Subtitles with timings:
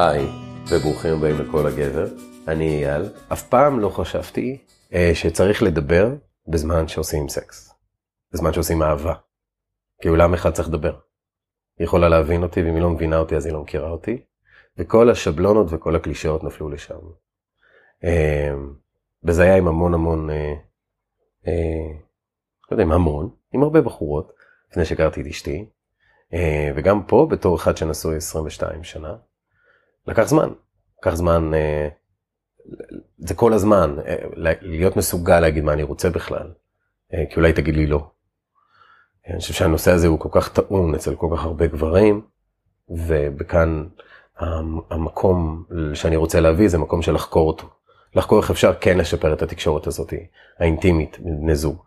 [0.00, 0.26] היי,
[0.68, 2.06] וברוכים הבאים לכל הגבר.
[2.48, 3.02] אני אייל.
[3.32, 4.58] אף פעם לא חשבתי
[4.94, 6.14] אה, שצריך לדבר
[6.48, 7.74] בזמן שעושים סקס.
[8.32, 9.14] בזמן שעושים אהבה.
[10.02, 10.98] כי אולם אחד צריך לדבר.
[11.78, 14.22] היא יכולה להבין אותי, ואם היא לא מבינה אותי אז היא לא מכירה אותי.
[14.76, 17.00] וכל השבלונות וכל הקלישאות נפלו לשם.
[18.04, 18.54] אה,
[19.24, 20.54] וזה היה עם המון המון, אה,
[21.46, 21.92] אה,
[22.70, 24.32] לא יודע אם המון, עם הרבה בחורות,
[24.70, 25.68] לפני שהכרתי את אשתי.
[26.32, 29.16] אה, וגם פה, בתור אחד שנשוי 22 שנה,
[30.08, 30.48] לקח זמן.
[31.00, 31.88] לקח זמן, אה,
[33.18, 34.16] זה כל הזמן, אה,
[34.60, 36.52] להיות מסוגל להגיד מה אני רוצה בכלל.
[37.14, 38.10] אה, כי אולי תגיד לי לא.
[39.28, 42.22] אני חושב שהנושא הזה הוא כל כך טעון אצל כל כך הרבה גברים,
[43.38, 43.86] וכאן
[44.90, 47.68] המקום שאני רוצה להביא זה מקום של לחקור אותו.
[48.14, 50.12] לחקור איך אפשר כן לשפר את התקשורת הזאת,
[50.58, 51.82] האינטימית, בני זוג.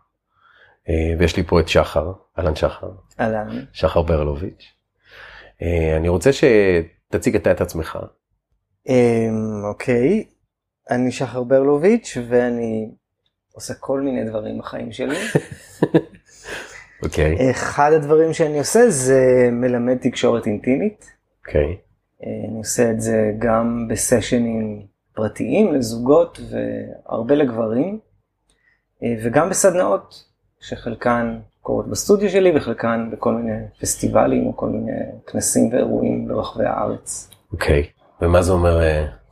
[1.20, 2.92] ויש לי פה את שחר, אהלן שחר.
[3.20, 3.64] אהלן.
[3.74, 4.74] שחר ברלוביץ'.
[5.98, 6.34] אני רוצה
[7.12, 8.00] שתציג אתה את עצמך.
[9.64, 10.24] אוקיי,
[10.90, 12.92] אני שחר ברלוביץ' ואני
[13.54, 15.18] עושה כל מיני דברים בחיים שלי.
[17.04, 17.52] אוקיי.
[17.52, 21.06] אחד הדברים שאני עושה זה מלמד תקשורת אינטימית.
[21.48, 21.78] אוקיי.
[22.24, 28.00] אני עושה את זה גם בסשנים פרטיים לזוגות והרבה לגברים,
[29.24, 30.24] וגם בסדנאות
[30.60, 34.92] שחלקן קורות בסטודיו שלי וחלקן בכל מיני פסטיבלים או כל מיני
[35.28, 37.30] כנסים ואירועים ברחבי הארץ.
[37.52, 37.88] אוקיי,
[38.22, 38.80] ומה זה אומר,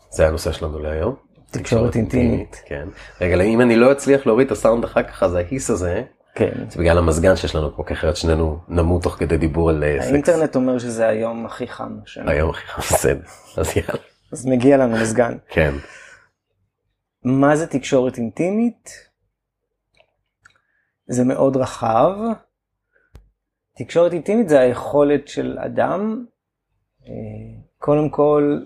[0.09, 1.15] זה הנושא שלנו להיום?
[1.51, 2.61] תקשורת אינטימית.
[2.65, 2.87] כן.
[3.21, 6.03] רגע, אם אני לא אצליח להוריד את הסאונד אחר כך, אז ההיס הזה,
[6.35, 6.51] כן.
[6.69, 10.11] זה בגלל המזגן שיש לנו פה, כי אחרת שנינו נמות תוך כדי דיבור על סקס.
[10.11, 11.97] האינטרנט אומר שזה היום הכי חם.
[12.03, 12.31] השנה.
[12.31, 13.21] היום הכי חם, בסדר,
[13.57, 14.03] אז יאללה.
[14.31, 15.37] אז מגיע לנו מזגן.
[15.49, 15.73] כן.
[17.23, 19.08] מה זה תקשורת אינטימית?
[21.09, 22.17] זה מאוד רחב.
[23.77, 26.25] תקשורת אינטימית זה היכולת של אדם,
[27.07, 27.13] אה,
[27.77, 28.59] קודם כל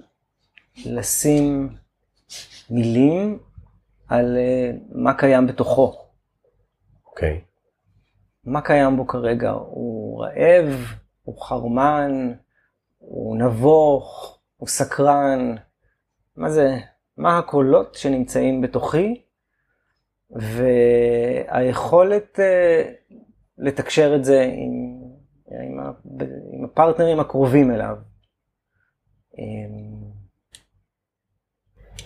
[0.86, 1.76] לשים
[2.70, 3.40] מילים
[4.08, 5.94] על אה, מה קיים בתוכו.
[7.06, 7.42] אוקיי.
[8.46, 9.52] מה קיים בו כרגע?
[9.52, 10.66] הוא רעב,
[11.24, 12.34] הוא חרמן,
[12.98, 15.56] הוא נבוך, הוא סקרן.
[16.36, 16.78] מה זה?
[17.18, 19.23] מה הקולות שנמצאים בתוכי?
[20.36, 23.12] והיכולת uh,
[23.58, 24.72] לתקשר את זה עם,
[25.62, 25.80] עם,
[26.54, 27.96] עם הפרטנרים הקרובים אליו.
[29.34, 30.04] Um,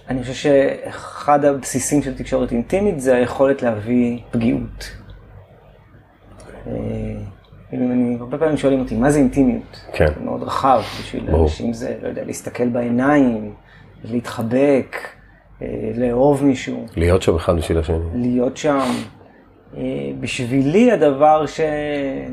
[0.10, 4.92] אני חושב שאחד הבסיסים של תקשורת אינטימית זה היכולת להביא פגיעות.
[7.74, 9.86] אם אני, הרבה פעמים שואלים אותי, מה זה אינטימיות?
[9.94, 10.08] כן.
[10.08, 13.56] זה מאוד רחב, בשביל אנשים זה, לא יודע, להסתכל בעיניים,
[14.04, 14.96] להתחבק,
[15.96, 16.86] לאהוב מישהו.
[16.96, 17.98] להיות שם אחד בשביל השני.
[18.14, 18.80] להיות שם.
[20.20, 21.62] בשבילי הדבר ש...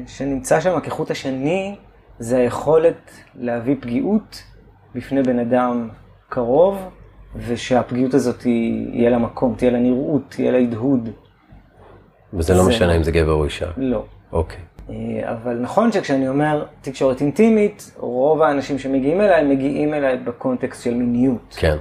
[0.06, 1.74] שנמצא שם כחוט השני,
[2.18, 4.42] זה היכולת להביא פגיעות
[4.94, 5.88] בפני בן אדם
[6.28, 6.88] קרוב,
[7.36, 11.08] ושהפגיעות הזאת יהיה לה מקום, תהיה לה נראות, תהיה לה הדהוד.
[12.34, 13.66] וזה לא משנה אם זה גבר או אישה.
[13.76, 14.04] לא.
[14.32, 14.60] אוקיי.
[15.22, 21.56] אבל נכון שכשאני אומר תקשורת אינטימית, רוב האנשים שמגיעים אליי, מגיעים אליי בקונטקסט של מיניות.
[21.58, 21.76] כן.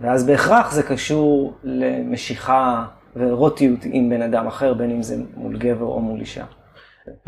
[0.00, 2.86] ואז בהכרח זה קשור למשיכה
[3.16, 6.44] ואירוטיות עם בן אדם אחר, בין אם זה מול גבר או מול אישה.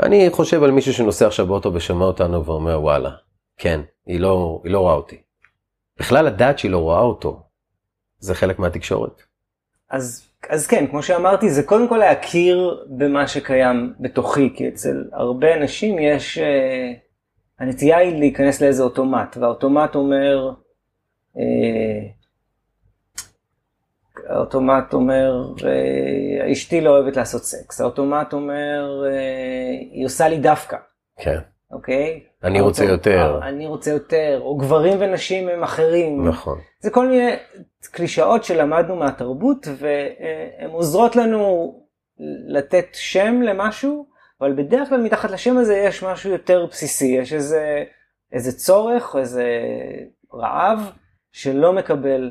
[0.03, 3.11] אני חושב על מישהו שנוסע עכשיו באוטו ושומע אותנו ואומר וואלה,
[3.57, 5.17] כן, היא לא, היא לא רואה אותי.
[5.99, 7.43] בכלל לדעת שהיא לא רואה אותו,
[8.19, 9.23] זה חלק מהתקשורת.
[9.91, 15.55] אז, אז כן, כמו שאמרתי, זה קודם כל להכיר במה שקיים בתוכי, כי אצל הרבה
[15.55, 16.43] אנשים יש, uh,
[17.59, 20.53] הנטייה היא להיכנס לאיזה אוטומט, והאוטומט אומר,
[21.37, 21.41] uh,
[24.31, 29.15] האוטומט אומר, uh, אשתי לא אוהבת לעשות סקס, האוטומט אומר, uh,
[29.93, 30.77] היא עושה לי דווקא.
[31.19, 31.39] כן.
[31.71, 32.21] אוקיי?
[32.45, 33.41] אני רוצה יותר.
[33.43, 36.29] אני רוצה יותר, או גברים ונשים הם אחרים.
[36.29, 36.59] נכון.
[36.81, 37.31] זה כל מיני
[37.91, 41.75] קלישאות שלמדנו מהתרבות, והן עוזרות לנו
[42.49, 44.07] לתת שם למשהו,
[44.41, 47.85] אבל בדרך כלל מתחת לשם הזה יש משהו יותר בסיסי, יש איזה,
[48.33, 49.45] איזה צורך, איזה
[50.35, 50.79] רעב,
[51.33, 52.31] שלא מקבל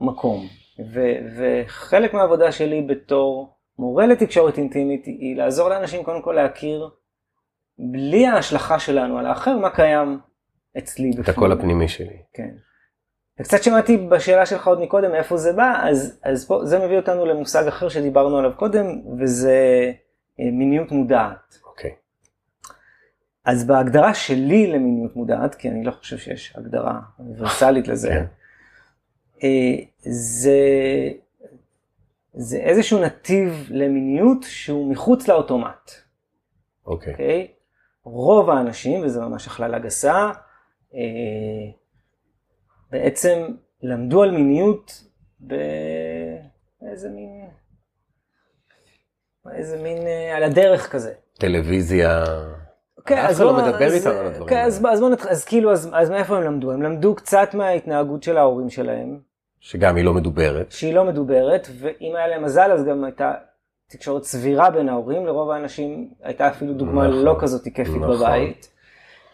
[0.00, 0.61] מקום.
[0.78, 1.00] ו,
[1.36, 6.90] וחלק מהעבודה שלי בתור מורה לתקשורת אינטימית, היא לעזור לאנשים קודם כל להכיר
[7.78, 10.18] בלי ההשלכה שלנו על האחר, מה קיים
[10.78, 11.24] אצלי בפנים.
[11.24, 12.16] את הקול הפנימי שלי.
[12.32, 12.50] כן.
[13.40, 17.26] וקצת שמעתי בשאלה שלך עוד מקודם מאיפה זה בא, אז, אז פה, זה מביא אותנו
[17.26, 18.86] למושג אחר שדיברנו עליו קודם,
[19.18, 19.92] וזה
[20.38, 21.58] מיניות מודעת.
[21.64, 21.90] אוקיי.
[23.44, 28.24] אז בהגדרה שלי למיניות מודעת, כי אני לא חושב שיש הגדרה אוניברסלית לזה, כן.
[29.98, 30.58] זה,
[32.34, 35.90] זה איזשהו נתיב למיניות שהוא מחוץ לאוטומט.
[36.86, 37.12] אוקיי.
[37.12, 37.48] אוקיי?
[38.04, 40.30] רוב האנשים, וזה ממש הכללה גסה,
[40.94, 41.00] אה,
[42.90, 43.46] בעצם
[43.82, 45.04] למדו על מיניות
[45.40, 47.46] באיזה מין,
[49.52, 51.12] איזה מין אה, על הדרך כזה.
[51.38, 52.24] טלוויזיה.
[53.06, 54.66] כן, אף אז אחד לא בוא- מדבר אז- איתם על הדברים האלה.
[54.66, 56.72] אז, אז בוא נתחיל, אז כאילו, אז, אז מאיפה הם למדו?
[56.72, 59.20] הם למדו קצת מההתנהגות של ההורים שלהם,
[59.62, 60.72] שגם היא לא מדוברת.
[60.72, 63.32] שהיא לא מדוברת, ואם היה להם מזל אז גם הייתה
[63.88, 68.16] תקשורת סבירה בין ההורים, לרוב האנשים הייתה אפילו דוגמה נכון, לא כזאת כיפית נכון.
[68.16, 68.68] בבית,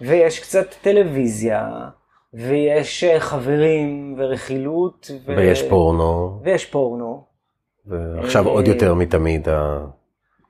[0.01, 1.89] ויש קצת טלוויזיה,
[2.35, 5.37] ויש אה, חברים ורכילות, ו...
[5.37, 7.25] ויש פורנו, ויש פורנו,
[7.87, 9.49] ועכשיו אה, עוד יותר מתמיד.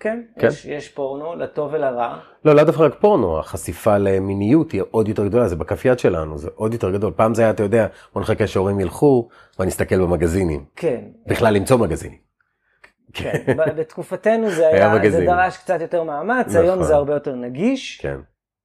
[0.01, 0.47] כן, כן.
[0.47, 5.27] יש, יש פורנו, לטוב ולרע, לא, לא דווקא רק פורנו, החשיפה למיניות היא עוד יותר
[5.27, 7.13] גדולה, זה בכף יד שלנו, זה עוד יותר גדול.
[7.17, 9.29] פעם זה היה, אתה יודע, בוא נחכה שהורים ילכו,
[9.59, 10.65] ואני אסתכל במגזינים.
[10.77, 12.19] כן, בכלל למצוא מגזינים.
[13.13, 13.45] כן,
[13.77, 15.25] בתקופתנו זה היה היה, זה.
[15.27, 16.63] דרש קצת יותר מאמץ, נכון.
[16.63, 18.01] היום זה הרבה יותר נגיש.
[18.01, 18.19] כן.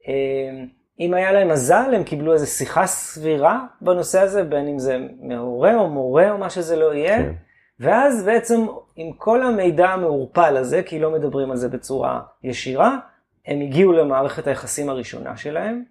[0.07, 0.63] אה,
[0.99, 5.75] אם היה להם מזל, הם קיבלו איזו שיחה סבירה בנושא הזה, בין אם זה מהורה
[5.75, 7.17] או מורה או מה שזה לא יהיה.
[7.17, 7.33] כן.
[7.79, 8.65] ואז בעצם
[8.95, 12.97] עם כל המידע המעורפל הזה, כי לא מדברים על זה בצורה ישירה,
[13.45, 15.83] הם הגיעו למערכת היחסים הראשונה שלהם,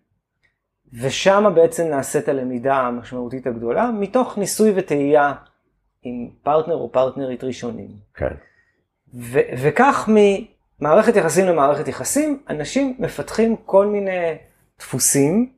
[1.01, 5.33] ושם בעצם נעשית הלמידה המשמעותית הגדולה, מתוך ניסוי וטעייה
[6.03, 7.89] עם פרטנר או פרטנרית ראשונים.
[8.15, 8.35] כן.
[9.15, 14.35] ו- וכך ממערכת יחסים למערכת יחסים, אנשים מפתחים כל מיני
[14.79, 15.53] דפוסים,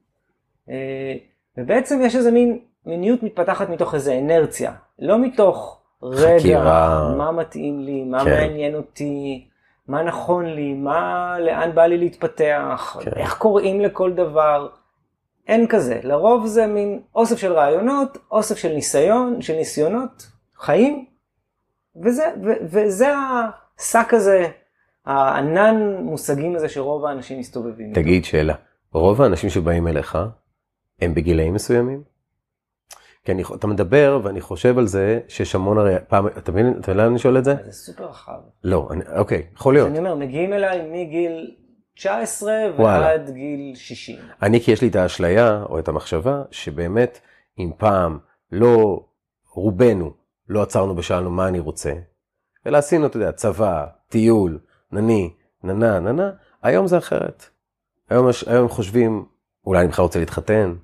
[0.69, 1.15] אה,
[1.57, 7.15] ובעצם יש איזה מין מיניות מתפתחת מתוך איזה אנרציה, לא מתוך רגע, חקירה.
[7.19, 8.31] מה מתאים לי, מה כן.
[8.31, 9.49] מעניין אותי,
[9.89, 13.11] מה נכון לי, מה, לאן בא לי להתפתח, כן.
[13.17, 14.69] איך קוראים לכל דבר.
[15.49, 21.05] אין כזה, לרוב זה מין אוסף של רעיונות, אוסף של ניסיון, של ניסיונות, חיים,
[22.03, 23.13] וזה, ו, וזה
[23.79, 24.49] השק הזה,
[25.07, 27.89] הענן מושגים הזה שרוב האנשים מסתובבים.
[27.89, 28.01] איתו.
[28.01, 28.55] תגיד שאלה,
[28.93, 30.19] רוב האנשים שבאים אליך,
[31.01, 32.14] הם בגילאים מסוימים?
[33.25, 36.91] כי אני, אתה מדבר ואני חושב על זה שיש המון הרי פעם, אתה מבין, אתה
[36.91, 37.55] יודע למה אני שואל את זה?
[37.65, 38.41] זה סופר רחב.
[38.65, 39.89] לא, אני, אוקיי, יכול להיות.
[39.89, 41.55] אני אומר, מגיעים אליי מגיל
[41.95, 43.07] 19 וואלה.
[43.07, 44.19] ועד גיל 60.
[44.43, 47.21] אני כי יש לי את האשליה או את המחשבה שבאמת
[47.59, 48.19] אם פעם
[48.53, 49.05] לא
[49.53, 50.13] רובנו
[50.49, 51.93] לא עצרנו ושאלנו מה אני רוצה,
[52.67, 54.59] אלא עשינו, אתה יודע, צבא, טיול,
[54.93, 56.31] נני, ננה, ננה,
[56.63, 57.45] היום זה אחרת.
[58.11, 59.25] היום, היום חושבים,
[59.67, 60.75] אולי אני בכלל רוצה להתחתן,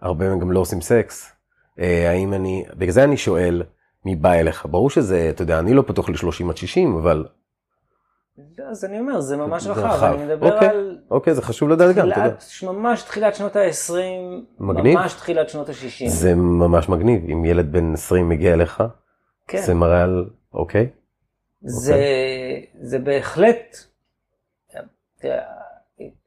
[0.00, 1.32] הרבה מהם גם לא עושים סקס.
[1.82, 3.62] אה, האם אני, בגלל זה אני שואל,
[4.04, 4.66] מי בא אליך?
[4.70, 7.26] ברור שזה, אתה יודע, אני לא פתוח ל-30 עד 60, אבל
[8.70, 9.84] אז אני אומר, זה ממש זה רחב.
[9.84, 10.14] רחב.
[10.14, 10.68] אני מדבר אוקיי.
[10.68, 12.10] על אוקיי, זה חשוב לדעת גם.
[12.10, 13.94] תחילת, ממש תחילת שנות ה-20,
[14.58, 14.98] מגניב.
[14.98, 16.08] ממש תחילת שנות ה-60.
[16.08, 18.82] זה ממש מגניב, אם ילד בן 20 מגיע אליך,
[19.48, 19.62] כן.
[19.62, 20.88] זה מראה על, אוקיי?
[21.62, 21.96] זה,
[22.80, 23.76] זה בהחלט,
[25.18, 25.38] תראה,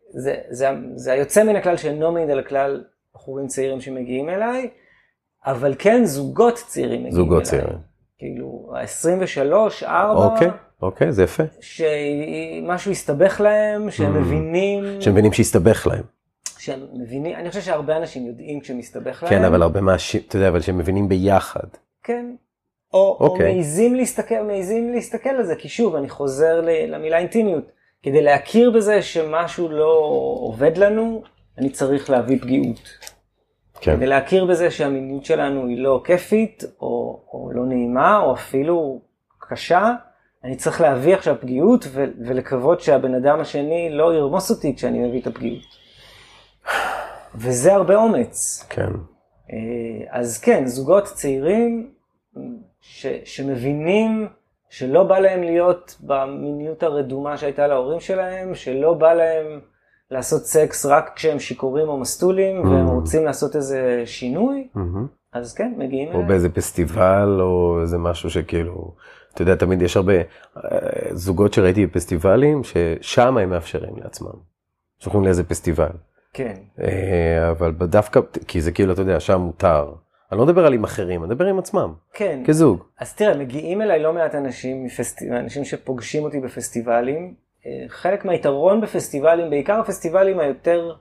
[0.09, 2.83] זה, זה, זה היוצא מן הכלל שאינו מעיד על הכלל
[3.15, 4.69] בחורים צעירים שמגיעים אליי,
[5.45, 7.45] אבל כן זוגות צעירים מגיעים זוגות אליי.
[7.45, 7.77] צעירים.
[8.17, 10.47] כאילו, ה-23, 4, אוקיי,
[10.81, 11.43] אוקיי, זה יפה.
[11.61, 14.19] שמשהו הסתבך להם, שהם Mm.
[14.19, 16.03] מבינים, שמבינים שהסתבך להם.
[16.57, 19.29] שהם מבינים, אני חושב שהרבה אנשים יודעים כשמסתבך להם.
[19.29, 20.15] כן, אבל הרבה מהש...
[20.15, 21.67] אתה יודע, אבל שהם מבינים ביחד.
[22.03, 22.35] כן.
[22.93, 23.53] או, או אוקיי.
[23.53, 27.71] מעיזים להסתכל, מעיזים להסתכל על זה, כי שוב, אני חוזר למילה אינטימיות.
[28.03, 29.93] כדי להכיר בזה שמשהו לא
[30.41, 31.21] עובד לנו,
[31.57, 32.79] אני צריך להביא פגיעות.
[33.85, 33.95] כן.
[33.95, 39.01] כדי להכיר בזה שהמיניות שלנו היא לא כיפית, או, או לא נעימה, או אפילו
[39.39, 39.93] קשה,
[40.43, 45.21] אני צריך להביא עכשיו פגיעות ו- ולקוות שהבן אדם השני לא ירמוס אותי כשאני מביא
[45.21, 45.63] את הפגיעות.
[47.35, 48.65] וזה הרבה אומץ.
[48.69, 48.89] כן.
[49.51, 51.91] אה, אז כן, זוגות צעירים
[52.81, 54.27] ש, שמבינים
[54.69, 59.59] שלא בא להם להיות במיניות הרדומה שהייתה להורים שלהם, שלא בא להם
[60.11, 62.91] לעשות סקס רק כשהם שיכורים או מסטולים, והם Mm.
[62.91, 65.07] רוצים לעשות איזה שינוי, מהמם.
[65.33, 66.27] אז כן, מגיעים או אליי.
[66.27, 68.95] באיזה פסטיבל, או איזה משהו שכאילו,
[69.33, 70.21] אתה יודע, תמיד יש הרבה אה,
[71.11, 74.55] זוגות שראיתי בפסטיבלים, ששם הם מאפשרים לעצמם.
[74.99, 75.89] שולחים לאיזה פסטיבל.
[76.33, 79.91] כן, אה, אבל דווקא, כי זה כאילו, אתה יודע, שם מותר.
[80.31, 82.43] אני לא מדבר על עם אחרים, אני מדבר עם עצמם, כן.
[82.45, 82.83] כזוג.
[82.99, 85.21] אז תראה, מגיעים אליי לא מעט אנשים, מפסט...
[85.31, 87.33] אנשים שפוגשים אותי בפסטיבלים.
[87.87, 90.91] חלק מהיתרון בפסטיבלים, בעיקר הפסטיבלים היותר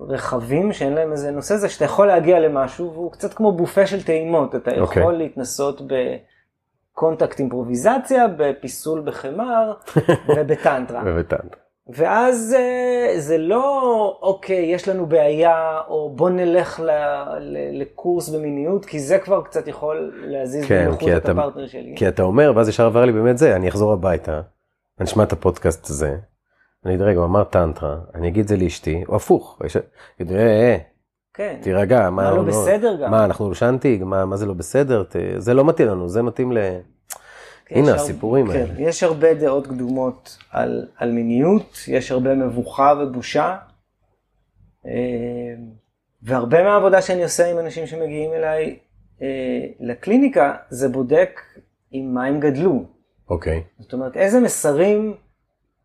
[0.00, 4.02] רחבים, שאין להם איזה נושא, זה שאתה יכול להגיע למשהו, והוא קצת כמו בופה של
[4.02, 4.54] טעימות.
[4.54, 5.18] אתה יכול אוקיי.
[5.18, 5.82] להתנסות
[6.92, 9.72] בקונטקט אימפרוביזציה, בפיסול בחמר
[10.36, 11.02] ובטנטרה.
[11.06, 11.56] ובטנט.
[11.88, 16.90] ואז אה, זה לא, אוקיי, יש לנו בעיה, או בוא נלך ל,
[17.40, 21.66] ל, לקורס במיניות, כי זה כבר קצת יכול להזיז כן, בנוחות כי את אתה- הפרטנר
[21.66, 21.94] שלי.
[21.96, 24.40] כי אתה אומר, ואז ישר עבר לי באמת זה, אני אחזור הביתה,
[25.02, 26.16] אני אשמע את הפודקאסט הזה,
[26.84, 29.60] אני אגיד, רגע, הוא אמר טנטרה, אני אגיד את זה לאשתי, או הפוך,
[30.20, 30.76] יגידו, אה, אה,
[31.34, 31.58] כן.
[31.62, 33.10] תירגע, מה לא בסדר גם?
[33.10, 33.98] מה, אנחנו לשנתי?
[33.98, 35.02] מה, מה זה לא בסדר?
[35.02, 36.58] ת, זה לא מתאים לנו, זה מתאים ל...
[37.66, 38.74] כן, הנה יש הסיפורים הרבה, האלה.
[38.74, 43.56] כן, יש הרבה דעות קדומות על, על מיניות, יש הרבה מבוכה ובושה.
[44.86, 44.92] אה,
[46.22, 48.78] והרבה מהעבודה שאני עושה עם אנשים שמגיעים אליי
[49.22, 49.26] אה,
[49.80, 51.40] לקליניקה, זה בודק
[51.90, 52.91] עם מה הם גדלו.
[53.30, 53.62] אוקיי.
[53.78, 55.14] זאת אומרת, איזה מסרים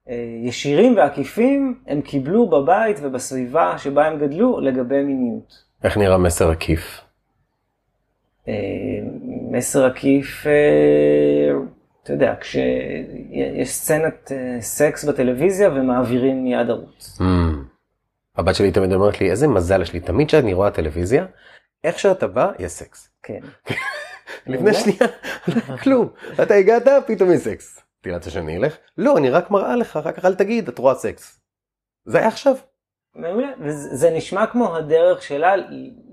[0.10, 5.64] אה, ישירים ועקיפים הם קיבלו בבית ובסביבה שבה הם גדלו לגבי מיניות.
[5.84, 7.02] איך נראה מסר עקיף?
[8.48, 8.54] אה,
[9.52, 11.52] מסר עקיף, אה,
[12.04, 17.18] אתה יודע, כשיש סצנת אה, סקס בטלוויזיה ומעבירים מיד ערוץ.
[17.22, 17.24] Mm.
[18.36, 21.26] הבת שלי תמיד אומרת לי, איזה מזל יש לי, תמיד כשאני רואה טלוויזיה,
[21.84, 23.10] איך שאתה בא, יש סקס.
[23.24, 23.40] כן.
[24.48, 25.00] לפני שנייה,
[25.48, 26.10] לא היה כלום.
[26.44, 27.82] אתה הגעת, פתאום יש סקס.
[28.02, 28.78] תראה שאני אלך?
[28.98, 31.40] לא, אני רק מראה לך, אחר כך אל תגיד, את רואה סקס.
[32.06, 32.56] זה היה עכשיו.
[33.16, 35.54] מעולה, וזה זה נשמע כמו הדרך שלה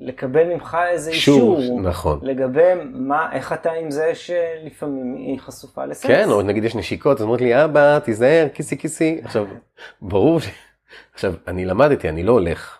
[0.00, 1.80] לקבל ממך איזה אישור.
[1.80, 2.20] נכון.
[2.22, 6.06] לגבי מה, איך אתה עם זה שלפעמים היא חשופה לסקס.
[6.06, 9.20] כן, או נגיד יש נשיקות, אז אומרת לי, אבא, תיזהר, כיסי כיסי.
[9.24, 9.46] עכשיו,
[10.02, 10.48] ברור ש...
[11.14, 12.78] עכשיו, אני למדתי, אני לא הולך.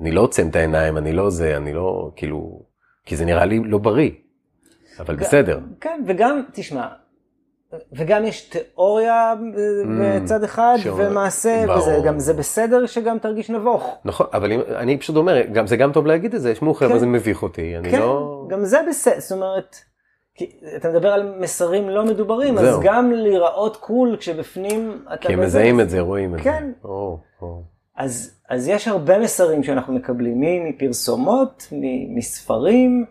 [0.00, 2.62] אני לא עוצם את העיניים, אני לא זה, אני לא, כאילו,
[3.06, 4.10] כי זה נראה לי לא בריא.
[5.00, 5.60] אבל בסדר.
[5.80, 6.86] כן, וגם, תשמע,
[7.92, 9.34] וגם יש תיאוריה
[10.00, 11.78] בצד אחד, Mm, שאומר- ומעשה, ברור.
[11.78, 13.98] וזה גם, זה בסדר שגם תרגיש נבוך.
[14.04, 16.92] נכון, אבל אם, אני פשוט אומר, גם, זה גם טוב להגיד את זה, שמעו חבר'ה,
[16.92, 16.98] כן.
[16.98, 18.46] זה מביך אותי, אני כן, לא...
[18.50, 19.76] גם זה בסדר, זאת אומרת,
[20.34, 22.80] כי אתה מדבר על מסרים לא מדוברים, אז זהו.
[22.84, 25.16] גם להיראות קול כשבפנים אתה...
[25.28, 26.44] כי הם מזהים את זה, רואים את זה.
[26.44, 26.70] כן.
[27.96, 31.68] אז, אז יש הרבה מסרים שאנחנו מקבלים, מפרסומות,
[32.16, 33.04] מספרים,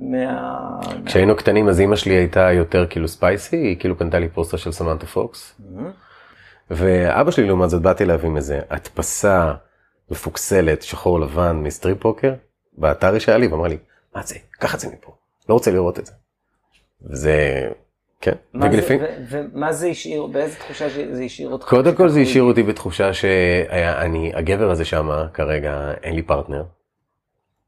[0.00, 0.58] מה...
[1.06, 4.72] כשהיינו קטנים אז אימא שלי הייתה יותר כאילו spicy, היא כאילו קנתה לי פוסטר של
[4.72, 5.60] סמנטה פוקס.
[6.70, 9.52] ואבא שלי לעומת זאת באתי עם איזה הדפסה
[10.10, 12.34] מפוקסלת, שחור לבן מ strip poker,
[12.72, 13.78] באתר שהיה לי, ואמר לי,
[14.14, 14.36] מה זה?
[14.50, 15.12] קח את זה מפה,
[15.48, 16.12] לא רוצה לראות את זה.
[17.02, 17.68] וזה,
[18.20, 18.32] כן,
[19.28, 21.68] ומה זה השאיר, באיזה תחושה זה השאיר אותך?
[21.68, 26.64] קודם כל זה השאיר אותי בתחושה שהיה, אני, הגבר הזה שמה כרגע, אין לי פרטנר.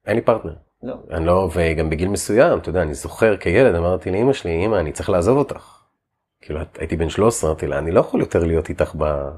[0.06, 0.54] אין לי פרטנר.
[0.82, 0.94] לא.
[1.10, 4.92] אני לא, וגם בגיל מסוים, אתה יודע, אני זוכר כילד, אמרתי לאמא שלי, אמא, אני
[4.92, 5.78] צריך לעזוב אותך.
[6.40, 9.28] כאילו, הייתי בן 13, אמרתי לה, אני לא יכול יותר להיות איתך ב...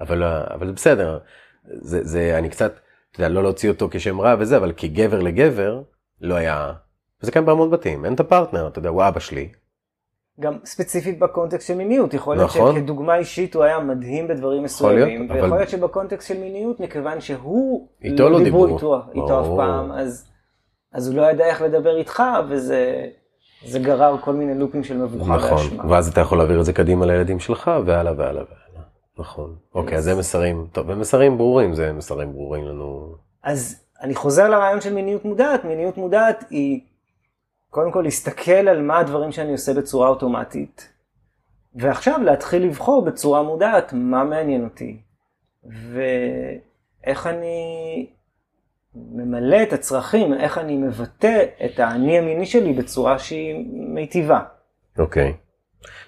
[0.00, 1.18] אבל, אבל בסדר.
[1.64, 2.72] זה, זה, אני קצת,
[3.10, 5.82] אתה יודע, לא להוציא אותו כשם רע וזה, אבל כגבר לגבר,
[6.20, 6.72] לא היה...
[7.22, 9.48] וזה קיים בהמון בתים, אין את הפרטנר, אתה יודע, הוא אבא שלי.
[10.40, 12.74] גם ספציפית בקונטקסט של מיניות, יכול להיות נכון.
[12.76, 17.20] שכדוגמה אישית הוא היה מדהים בדברים מסוימים, להיות, ויכול אבל- להיות שבקונטקסט של מיניות, מכיוון
[17.20, 18.74] שהוא איתו לא דיברו.
[18.76, 19.46] איתו, איתו אף.
[19.56, 20.26] פעם, אז,
[20.94, 23.06] אז הוא לא ידע איך לדבר איתך, וזה
[23.66, 25.90] זה גרר כל מיני לופים של מבוכה נכון, ואשמה.
[25.90, 28.82] ואז אתה יכול להעביר את זה קדימה לילדים שלך, והלאה והלאה והלאה.
[29.18, 29.56] נכון.
[29.74, 33.14] אוקיי, אז זה מסרים, טוב, ומסרים ברורים, זה מסרים ברורים לנו.
[33.42, 36.80] אז אני חוזר לרעיון של מיניות מודעת, מיניות מודעת היא
[37.70, 40.88] קודם כל להסתכל על מה הדברים שאני עושה בצורה אוטומטית,
[41.74, 44.96] ועכשיו להתחיל לבחור בצורה מודעת מה מעניין אותי,
[45.64, 48.06] ואיך אני
[48.94, 54.40] ממלא את הצרכים, איך אני מבטא את האני המיני שלי בצורה שהיא מיטיבה.
[54.98, 55.32] אוקיי.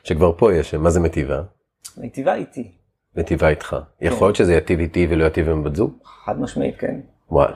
[0.05, 1.43] שכבר פה יש, מה זה מטיבה?
[1.97, 2.71] מיטיבה איתי,
[3.17, 3.77] מטיבה איתך.
[4.01, 5.93] יכול להיות שזה יטיב איתי ולא יטיב עם בת זוג?
[6.25, 7.01] חד משמעית כן.
[7.31, 7.53] וואל.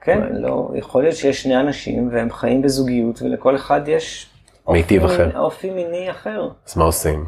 [0.00, 0.42] כן, וואי.
[0.42, 4.30] לא, יכול להיות שיש שני אנשים והם חיים בזוגיות ולכל אחד יש
[4.68, 5.38] מיטיב אופי אחר.
[5.38, 6.48] אופי מיני אחר.
[6.66, 7.24] אז מה עושים?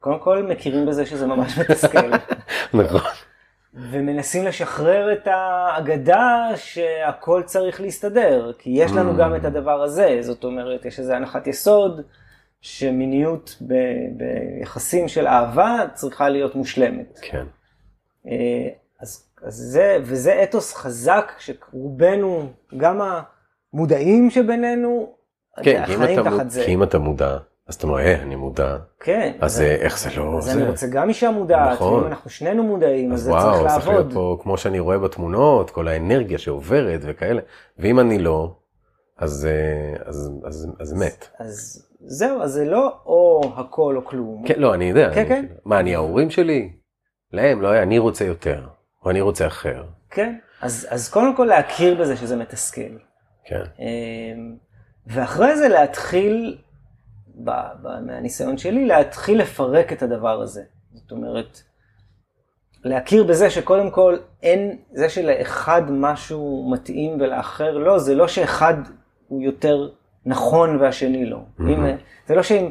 [0.00, 2.10] קודם כל מכירים בזה שזה ממש מתסכל,
[2.74, 3.00] נכון.
[3.74, 9.18] ומנסים לשחרר את האגדה שהכל צריך להסתדר, כי יש לנו Mm.
[9.18, 12.00] גם את הדבר הזה, זאת אומרת, יש איזו הנחת יסוד
[12.60, 13.74] שמיניות ב-
[14.16, 17.18] ביחסים של אהבה צריכה להיות מושלמת.
[17.22, 17.46] כן.
[18.26, 18.68] אה,
[19.00, 22.46] אז, אז זה, וזה אתוס חזק שרובנו,
[22.76, 23.00] גם
[23.72, 25.12] המודעים שבינינו,
[25.62, 26.62] כן, חיים אתה תחת זה.
[26.64, 27.36] כי אם אתה מודע,
[27.68, 28.76] אז אתה אומר, "אה, אני מודע.
[29.00, 29.32] כן.
[29.40, 30.38] אז אה, איך זה לא...
[30.38, 32.00] אז זה- אני רוצה גם אישה מודעת, נכון.
[32.02, 34.14] ואם אנחנו שנינו מודעים, אז אז זה צריך וואו, צריך להיות לעבוד.
[34.14, 37.40] פה, כמו שאני רואה בתמונות, כל האנרגיה שעוברת וכאלה.
[37.78, 38.56] ואם אני לא,
[39.18, 41.28] אז, אה, אז, אז, אז מת.
[41.38, 44.42] אז זהו, אז זה לא או הכל או כלום.
[44.46, 45.10] כן, לא, אני יודע.
[45.14, 45.46] כן, אני- כן.
[45.64, 46.72] מה, אני ההורים שלי?
[47.32, 48.66] להם, לא, אני רוצה יותר,
[49.04, 49.84] או אני רוצה אחר.
[50.10, 50.34] כן.
[50.62, 52.80] אז, אז קודם כל להכיר בזה שזה מתסכל.
[53.44, 53.62] כן.
[53.78, 54.56] אמ,
[55.06, 56.58] ואחרי זה להתחיל,
[58.02, 60.62] מהניסיון שלי, להתחיל לפרק את הדבר הזה.
[60.94, 61.62] זאת אומרת,
[62.84, 68.74] להכיר בזה שקודם כל אין, זה שלאחד משהו מתאים ולאחר לא, זה לא שאחד
[69.28, 69.88] הוא יותר
[70.26, 71.38] נכון והשני לא.
[71.60, 71.84] אם,
[72.26, 72.70] זה לא שאם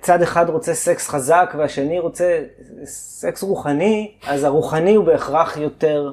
[0.00, 2.42] צד אחד רוצה סקס חזק והשני רוצה
[2.84, 6.12] סקס רוחני, אז הרוחני הוא בהכרח יותר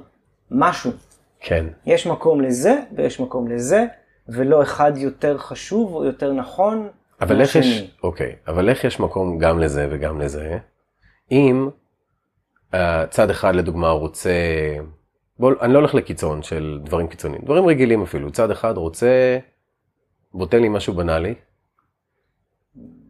[0.52, 0.92] משהו.
[1.40, 1.66] כן.
[1.86, 3.86] יש מקום לזה ויש מקום לזה,
[4.30, 6.88] ולא אחד יותר חשוב או יותר נכון
[7.22, 7.92] אבל איך יש.
[8.04, 10.58] אוקיי, אבל איך יש מקום גם לזה וגם לזה,
[11.32, 11.70] אם
[12.74, 12.78] uh,
[13.10, 14.32] צד אחד לדוגמה רוצה,
[15.40, 19.40] בוא, אני לא הולך לקיצון של דברים קיצוניים, דברים רגילים אפילו, צד אחד רוצה,
[20.34, 21.36] בוא תן לי משהו בנאלי,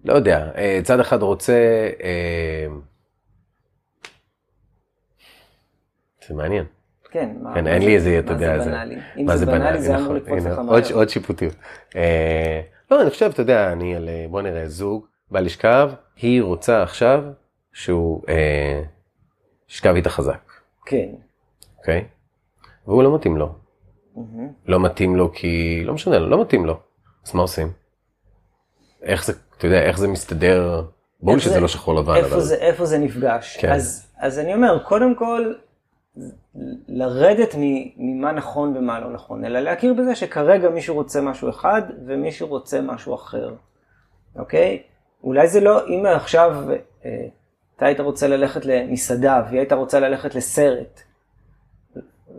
[0.06, 1.54] לא יודע, אה, צד אחד רוצה,
[2.04, 2.68] אה,
[6.28, 6.66] זה מעניין.
[7.12, 8.96] כן, מה, כן, מה אין זה- לי איזה, אתה מה יודע, זה זה- בנאלי?
[9.18, 10.94] אם מה זה בנאלי זה אמור נכון, לקפוץ הנה, לך מהר.
[10.94, 11.56] עוד שיפוטיות.
[12.92, 16.84] לא, אני חושב, אתה יודע, אני על, אה, בוא נראה, זוג בא לשכב, היא רוצה
[16.84, 17.24] עכשיו
[17.74, 18.82] שהוא אה,
[19.70, 20.52] ישכב איתה חזק,
[20.86, 21.08] כן.
[21.78, 22.06] אוקיי?
[22.88, 23.56] והוא לא מתאים לו.
[24.16, 24.48] מהמם.
[24.66, 26.80] לא מתאים לו כי, לא משנה לו, לא מתאים לו.
[27.26, 27.72] אז מה עושים?
[29.02, 30.84] איך זה, אתה יודע, איך זה מסתדר?
[31.22, 32.40] ברור שזה זה- לא שחור לבן, איפה אבל...
[32.42, 33.58] זה, איפה זה נפגש.
[33.58, 33.72] כן.
[33.72, 35.54] אז, אז אני אומר, קודם כל,
[36.88, 37.56] לרדת
[37.98, 42.82] ממה נכון ומה לא נכון, אלא להכיר בזה שכרגע מישהו רוצה משהו אחד ומישהו רוצה
[42.82, 43.54] משהו אחר,
[44.36, 44.80] אוקיי?
[45.24, 46.56] אולי זה לא, אם עכשיו
[47.06, 47.26] אה,
[47.78, 51.02] אתה היית רוצה ללכת למסעדה והיא הייתה רוצה ללכת לסרט,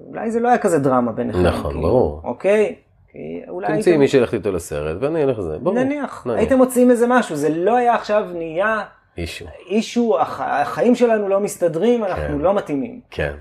[0.06, 1.42] אולי זה לא היה כזה דרמה ביניכם.
[1.42, 2.20] נכון, כאילו, ברור.
[2.25, 2.75] אוקיי?
[3.12, 5.75] כי אולי תמצאי מי שילך איתו לסרט ואני אלך לזה, ברור.
[5.78, 8.82] נניח, הייתם מוצאים איזה משהו, זה לא היה עכשיו נהיה
[9.18, 12.38] אישו, אישו, הח- החיים שלנו לא מסתדרים, אנחנו כן.
[12.38, 13.00] לא מתאימים.
[13.11, 13.35] כן.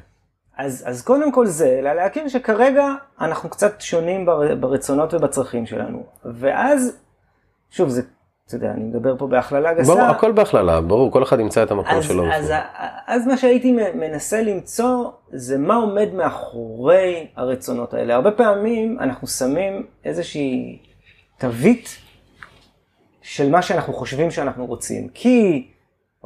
[0.58, 2.88] אז, אז קודם כל זה, אלא להכיר שכרגע
[3.22, 6.04] אנחנו קצת שונים בר, ברצונות ובצרכים שלנו.
[6.26, 6.98] ואז,
[7.70, 8.02] שוב, זה,
[8.48, 9.94] אתה יודע, אני מדבר פה בהכללה גסה.
[9.94, 12.32] ברור, הכל בהכללה, ברור, כל אחד ימצא את המקום אז, שלו.
[12.32, 12.54] אז,
[13.08, 18.16] אז מה שהייתי מנסה למצוא זה מה עומד מאחורי הרצונות האלה.
[18.16, 20.80] הרבה פעמים אנחנו שמים איזושהי
[21.38, 21.98] תווית
[23.22, 25.08] של מה שאנחנו חושבים שאנחנו רוצים.
[25.14, 25.68] כי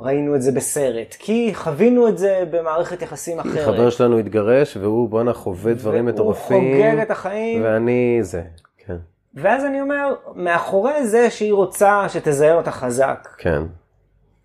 [0.02, 3.66] ראינו את זה בסרט, כי חווינו את זה במערכת יחסים אחרת.
[3.66, 6.64] חבר שלנו התגרש והוא בואנה חווה דברים מטורפים.
[6.64, 7.64] הוא חוגג את החיים.
[7.64, 8.42] ואני זה,
[8.78, 8.98] כן,
[9.34, 13.62] ואז אני אומר, מאחורי זה שהיא רוצה שתזיין אותה חזק, כן,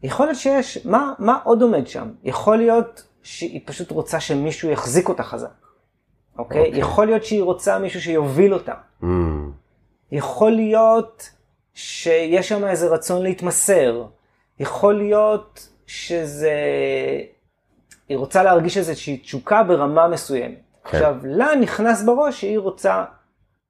[0.02, 2.10] יכול להיות שיש, מה, מה עוד עומד שם?
[2.24, 5.48] יכול להיות שהיא פשוט רוצה שמישהו יחזיק אותה חזק,
[6.38, 6.66] אוקיי?
[6.66, 6.80] אוקיי.
[6.80, 8.74] יכול להיות שהיא רוצה מישהו שיוביל אותה.
[9.02, 9.06] Mm,
[10.12, 11.30] יכול להיות
[11.74, 14.04] שיש שם איזה רצון להתמסר.
[14.60, 16.52] יכול להיות שזה...
[18.08, 20.54] היא רוצה להרגיש איזושהי תשוקה ברמה מסוימת.
[20.84, 20.96] כן.
[20.96, 23.04] עכשיו, לה נכנס בראש שהיא רוצה...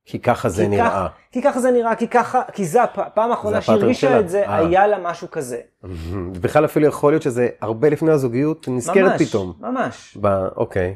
[0.09, 0.91] כי ככה זה כי נראה.
[0.91, 4.09] כך- כי ככה זה נראה, כי ככה, כי זה הפ- הפעם האחרונה שהיא הפאטרן הרגישה
[4.09, 4.21] שלה.
[4.21, 4.57] את זה, אה.
[4.57, 5.61] היה לה משהו כזה.
[6.41, 9.53] בכלל אפילו יכול להיות שזה הרבה לפני הזוגיות נזכרת ממש, פתאום.
[9.61, 10.17] ממש.
[10.21, 10.95] ב- אוקיי,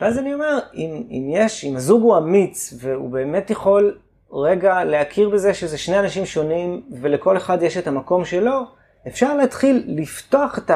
[0.00, 3.98] ואז אני אומר, אם, אם יש, אם הזוג הוא אמיץ, והוא באמת יכול
[4.32, 8.60] רגע להכיר בזה שזה שני אנשים שונים, ולכל אחד יש את המקום שלו,
[9.08, 10.70] אפשר להתחיל לפתוח את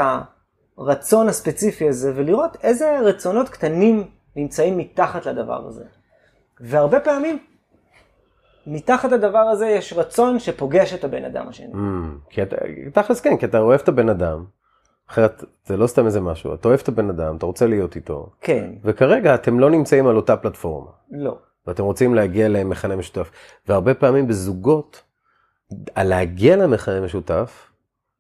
[0.78, 4.04] הרצון הספציפי הזה, ולראות איזה רצונות קטנים
[4.36, 5.84] נמצאים מתחת לדבר הזה.
[6.60, 7.38] והרבה פעמים,
[8.66, 11.72] מתחת לדבר הזה יש רצון שפוגש את הבן אדם השני.
[11.72, 12.56] Mm, כי אתה,
[12.92, 14.44] תכלס כן, כי אתה אוהב את הבן אדם,
[15.10, 18.30] אחרת זה לא סתם איזה משהו, אתה אוהב את הבן אדם, אתה רוצה להיות איתו,
[18.40, 21.38] כן, וכרגע אתם לא נמצאים על אותה פלטפורמה, לא.
[21.66, 23.30] ואתם רוצים להגיע למכנה משותף,
[23.68, 25.02] והרבה פעמים בזוגות,
[25.94, 27.67] על להגיע למכנה משותף,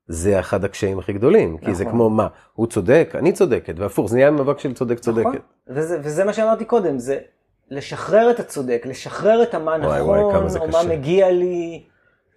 [0.08, 1.94] זה אחד הקשיים הכי גדולים, כי זה נכון.
[1.94, 5.26] כמו מה, הוא צודק, אני צודקת, והפוך, זה נהיה מאבק של צודק צודקת.
[5.26, 5.38] נכון.
[5.68, 7.18] וזה, וזה מה שאמרתי קודם, זה
[7.70, 10.82] לשחרר את הצודק, לשחרר את המה נכון, וואי, זה או קשה.
[10.82, 11.82] מה מגיע לי.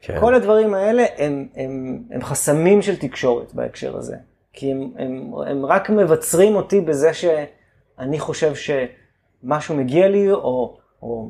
[0.02, 0.20] כן.
[0.20, 4.16] כל הדברים האלה הם, הם, הם חסמים של תקשורת בהקשר הזה.
[4.54, 11.30] כי הם, הם, הם רק מבצרים אותי בזה שאני חושב שמשהו מגיע לי, או, או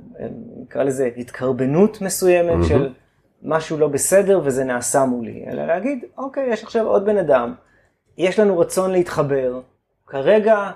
[0.62, 2.63] נקרא לזה התקרבנות מסוימת מהמם.
[2.63, 2.89] של
[3.43, 5.45] משהו לא בסדר וזה נעשה מולי.
[5.47, 7.54] אלא להגיד, אוקיי, יש עכשיו עוד בן אדם,
[8.17, 9.62] יש לנו רצון להתחבר,
[10.08, 10.71] כרגע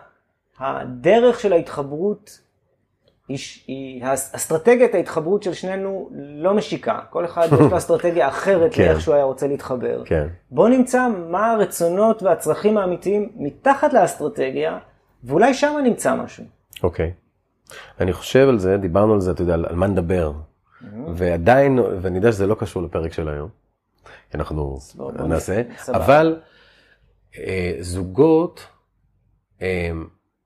[0.59, 2.39] הדרך של ההתחברות
[3.27, 8.83] היא, היא אסטרטגיית ההתחברות של שנינו לא משיקה, כל אחד יש לו אסטרטגיה אחרת כן.
[8.83, 10.03] לאיך שהוא היה רוצה להתחבר.
[10.05, 14.77] כן, בוא נמצא מה הרצונות והצרכים האמיתיים מתחת לאסטרטגיה,
[15.23, 16.43] ואולי שם נמצא משהו.
[16.83, 17.11] אוקיי.
[17.99, 20.31] אני חושב על זה, דיברנו על זה, אתה יודע, על מה נדבר.
[21.15, 23.49] ועדיין, ואני יודע שזה לא קשור לפרק של היום,
[24.35, 24.79] אנחנו
[25.27, 25.61] נעשה.
[25.93, 26.39] אבל
[27.37, 28.67] אה, זוגות
[29.61, 29.91] אה,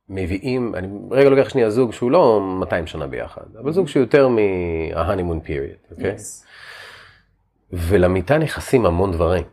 [0.10, 4.28] מביאים, אני רגע לוקח שנייה זוג שהוא לא 200 שנה ביחד, אבל זוג שהוא יותר
[4.28, 6.16] מה-honeymoon period, אוקיי?
[6.16, 6.46] Yes.
[7.74, 9.44] ולמיטה נכנסים המון דברים.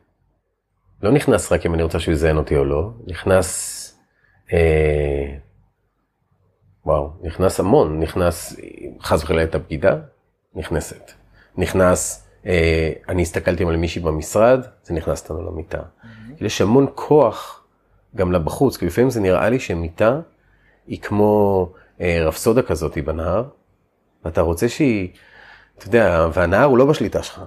[1.02, 3.82] לא נכנס רק אם אני רוצה שהוא יזיין אותי או לא, נכנס,
[4.52, 5.34] אה,
[6.86, 8.56] וואו, נכנס המון, נכנס,
[9.00, 9.96] חס וחלילה את הבגידה,
[10.56, 11.12] נכנסת.
[11.56, 15.82] נכנס, אה, אני הסתכלתי על מישהי במשרד, זה נכנס לנו למיטה.
[16.40, 17.64] יש המון כוח
[18.16, 20.20] גם לבחוץ, כי לפעמים זה נראה לי שמיטה
[20.86, 23.44] היא כמו אה, רפסודה כזאת בנהר,
[24.24, 25.08] ואתה רוצה שהיא,
[25.78, 27.42] אתה יודע, והנהר הוא לא בשליטה שלך.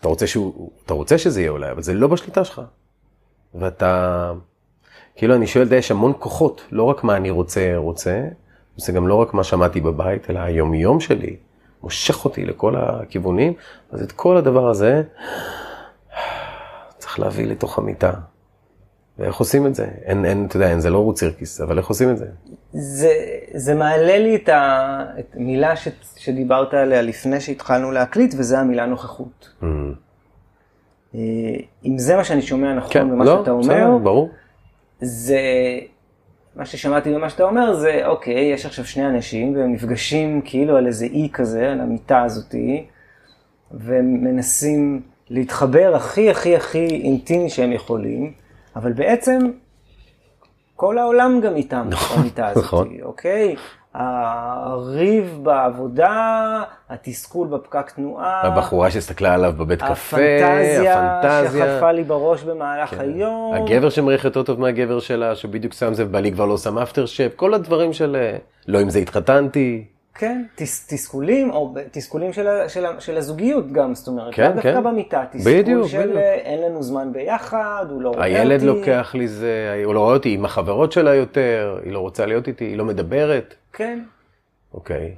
[0.00, 2.62] אתה רוצה, שהוא, אתה רוצה שזה יהיה אולי, אבל זה לא בשליטה שלך.
[3.54, 4.32] ואתה,
[5.16, 8.28] כאילו אני שואל, יש המון כוחות, לא רק מה אני רוצה, רוצה,
[8.76, 11.36] זה גם לא רק מה שמעתי בבית, אלא היומיום שלי
[11.82, 13.52] מושך אותי לכל הכיוונים,
[13.92, 15.02] אז את כל הדבר הזה
[16.98, 18.12] צריך להביא לתוך המיטה.
[19.18, 19.86] ואיך עושים את זה?
[20.04, 22.26] אין, אין, אתה יודע, אין, זה לא רוץ סירקיס, אבל איך עושים את זה?
[22.72, 23.12] זה,
[23.54, 24.48] זה מעלה לי את
[25.34, 29.48] המילה ש, שדיברת עליה לפני שהתחלנו להקליט, וזה המילה נוכחות.
[29.62, 29.64] Mm.
[31.14, 31.20] אה,
[31.84, 34.30] אם זה מה שאני שומע נכון כן, במה לא, שאתה אומר, בסדר, ברור.
[35.00, 35.40] זה,
[36.58, 40.86] מה ששמעתי במה שאתה אומר זה, אוקיי, יש עכשיו שני אנשים והם נפגשים כאילו על
[40.86, 42.86] איזה אי כזה, על המיטה הזאתי,
[43.70, 48.32] ומנסים להתחבר הכי הכי הכי אינטימי שהם יכולים.
[48.76, 49.38] אבל בעצם
[50.76, 52.88] כל העולם גם איתם נכון, במיטה הזאת, נכון.
[53.02, 53.56] אוקיי?
[53.94, 58.42] הריב בעבודה, התסכול בפקק תנועה.
[58.46, 61.18] הבחורה שהסתכלה עליו בבית קפה, הפנטזיה.
[61.20, 63.00] הפנטזיה שחטפה לי בראש במהלך כן.
[63.00, 63.54] היום.
[63.54, 67.32] הגבר שמריח יותר טוב מהגבר שלה, שבדיוק שם זה, ובעלי כבר לא שם אפטר שפ,
[67.36, 68.16] כל הדברים של
[68.68, 69.84] לא עם זה התחתנתי.
[70.18, 74.84] כן, תס, תסכולים, או תסכולים של, של, של הזוגיות גם, זאת אומרת, כן, דווקא כן.
[74.84, 76.16] במיטה, תסכול בדיוק, של בדיוק.
[76.18, 78.38] אין לנו זמן ביחד, הוא לא רואה אותי.
[78.38, 82.26] הילד לוקח לי זה, הוא לא רואה אותי עם החברות שלה יותר, היא לא רוצה
[82.26, 83.54] להיות איתי, היא לא מדברת.
[83.72, 84.00] כן.
[84.74, 85.14] אוקיי.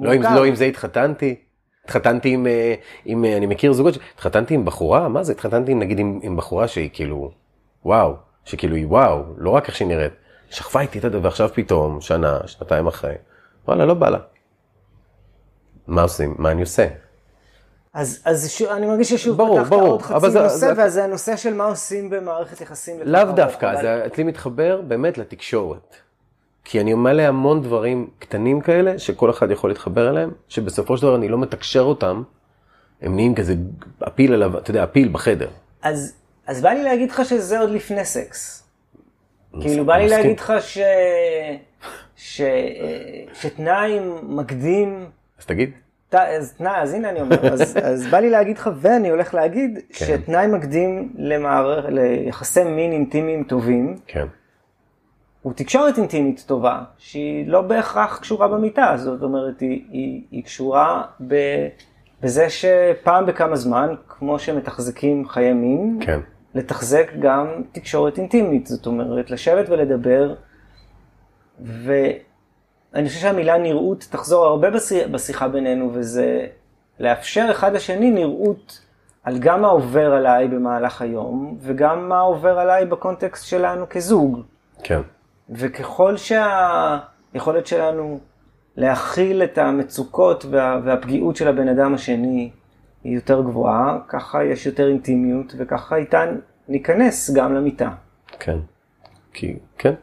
[0.00, 1.34] לא עם, לא עם זה התחתנתי.
[1.84, 5.32] התחתנתי עם, אה, עם, אה, אני מכיר זוגות, התחתנתי עם בחורה, מה זה?
[5.32, 7.30] התחתנתי נגיד עם, עם בחורה שהיא כאילו,
[7.84, 10.12] וואו, שכאילו היא וואו, לא רק איך שהיא נראית,
[10.50, 13.14] שכבה איתי את הדבר, ועכשיו פתאום, שנה, שנתיים אחרי.
[13.68, 14.18] וואלה, לא בא לה.
[15.86, 16.34] מה עושים?
[16.38, 16.86] מה אני עושה?
[17.94, 18.62] אז, אז ש...
[18.62, 20.86] אני מרגיש ששוב ברור, פתחת ברור, עוד חצי זה, נושא, זה...
[20.86, 22.96] וזה הנושא של מה עושים במערכת יחסים.
[23.04, 23.82] לאו דווקא, אבל...
[23.82, 25.96] זה אצלי מתחבר באמת לתקשורת.
[26.64, 31.16] כי אני מלא המון דברים קטנים כאלה, שכל אחד יכול להתחבר אליהם, שבסופו של דבר
[31.16, 32.22] אני לא מתקשר אותם,
[33.02, 33.54] הם נהיים כזה
[34.08, 35.48] אפיל עליו, אתה יודע, אפיל בחדר.
[35.82, 36.14] אז,
[36.46, 38.68] אז בא לי להגיד לך שזה עוד לפני סקס.
[39.60, 40.78] כאילו, בא לי להגיד לך ש...
[42.16, 42.40] ש...
[43.32, 45.06] שתנאי מקדים...
[45.38, 45.70] אז תגיד.
[46.08, 46.14] ת...
[46.14, 49.78] אז, תנאי, אז הנה אני אומר, אז, אז בא לי להגיד לך, ואני הולך להגיד,
[49.92, 50.04] כן.
[50.06, 51.84] שתנאי מקדים למערכ...
[51.88, 54.26] ליחסי מין אינטימיים טובים, כן.
[55.42, 61.02] הוא תקשורת אינטימית טובה, שהיא לא בהכרח קשורה במיטה, זאת אומרת, היא, היא, היא קשורה
[61.26, 61.34] ב...
[62.22, 66.20] בזה שפעם בכמה זמן, כמו שמתחזקים חיי מין, כן.
[66.54, 70.34] לתחזק גם תקשורת אינטימית, זאת אומרת, לשבת ולדבר
[71.60, 74.68] ואני חושב שהמילה נראות תחזור הרבה
[75.10, 76.46] בשיחה בינינו, וזה
[77.00, 78.80] לאפשר אחד לשני נראות
[79.22, 84.40] על גם מה עובר עליי במהלך היום, וגם מה עובר עליי בקונטקסט שלנו כזוג.
[84.82, 85.00] כן.
[85.50, 88.20] וככל שהיכולת שלנו
[88.76, 92.50] להכיל את המצוקות וה, והפגיעות של הבן אדם השני
[93.04, 96.36] היא יותר גבוהה, ככה יש יותר אינטימיות, וככה איתן
[96.68, 97.90] ניכנס גם למיטה.
[98.38, 98.58] כן.
[99.32, 99.94] כי, כן,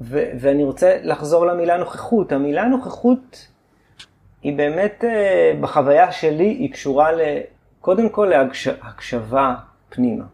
[0.00, 2.32] ו- ואני רוצה לחזור למילה נוכחות.
[2.32, 3.48] המילה נוכחות
[4.42, 7.20] היא באמת, אה, בחוויה שלי, היא קשורה ל...
[7.80, 9.54] קודם כל להקשבה
[9.88, 10.24] פנימה.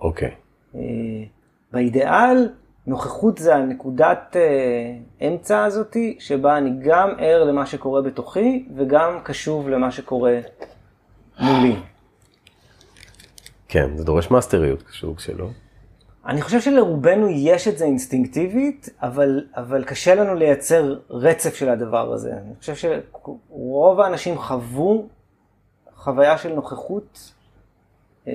[0.00, 0.28] אוקיי.
[0.28, 0.76] Okay.
[0.76, 0.80] אה,
[1.72, 2.48] באידיאל,
[2.86, 9.68] נוכחות זה הנקודת אה, אמצע הזאתי, שבה אני גם ער למה שקורה בתוכי, וגם קשוב
[9.68, 10.38] למה שקורה
[11.40, 11.76] מולי.
[13.68, 15.48] כן, זה דורש מאסטריות, קשור שלא.
[16.28, 22.12] אני חושב שלרובנו יש את זה אינסטינקטיבית, אבל, אבל קשה לנו לייצר רצף של הדבר
[22.12, 22.32] הזה.
[22.32, 25.08] אני חושב שרוב האנשים חוו
[25.96, 27.32] חוויה של נוכחות.
[28.28, 28.32] אה,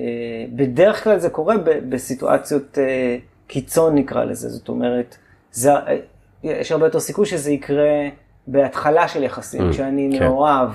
[0.54, 1.54] בדרך כלל זה קורה
[1.88, 5.16] בסיטואציות אה, קיצון נקרא לזה, זאת אומרת,
[5.52, 5.96] זה, אה,
[6.42, 8.08] יש הרבה יותר סיכוי שזה יקרה
[8.46, 10.24] בהתחלה של יחסים, mm, כשאני כן.
[10.24, 10.70] מאוהב.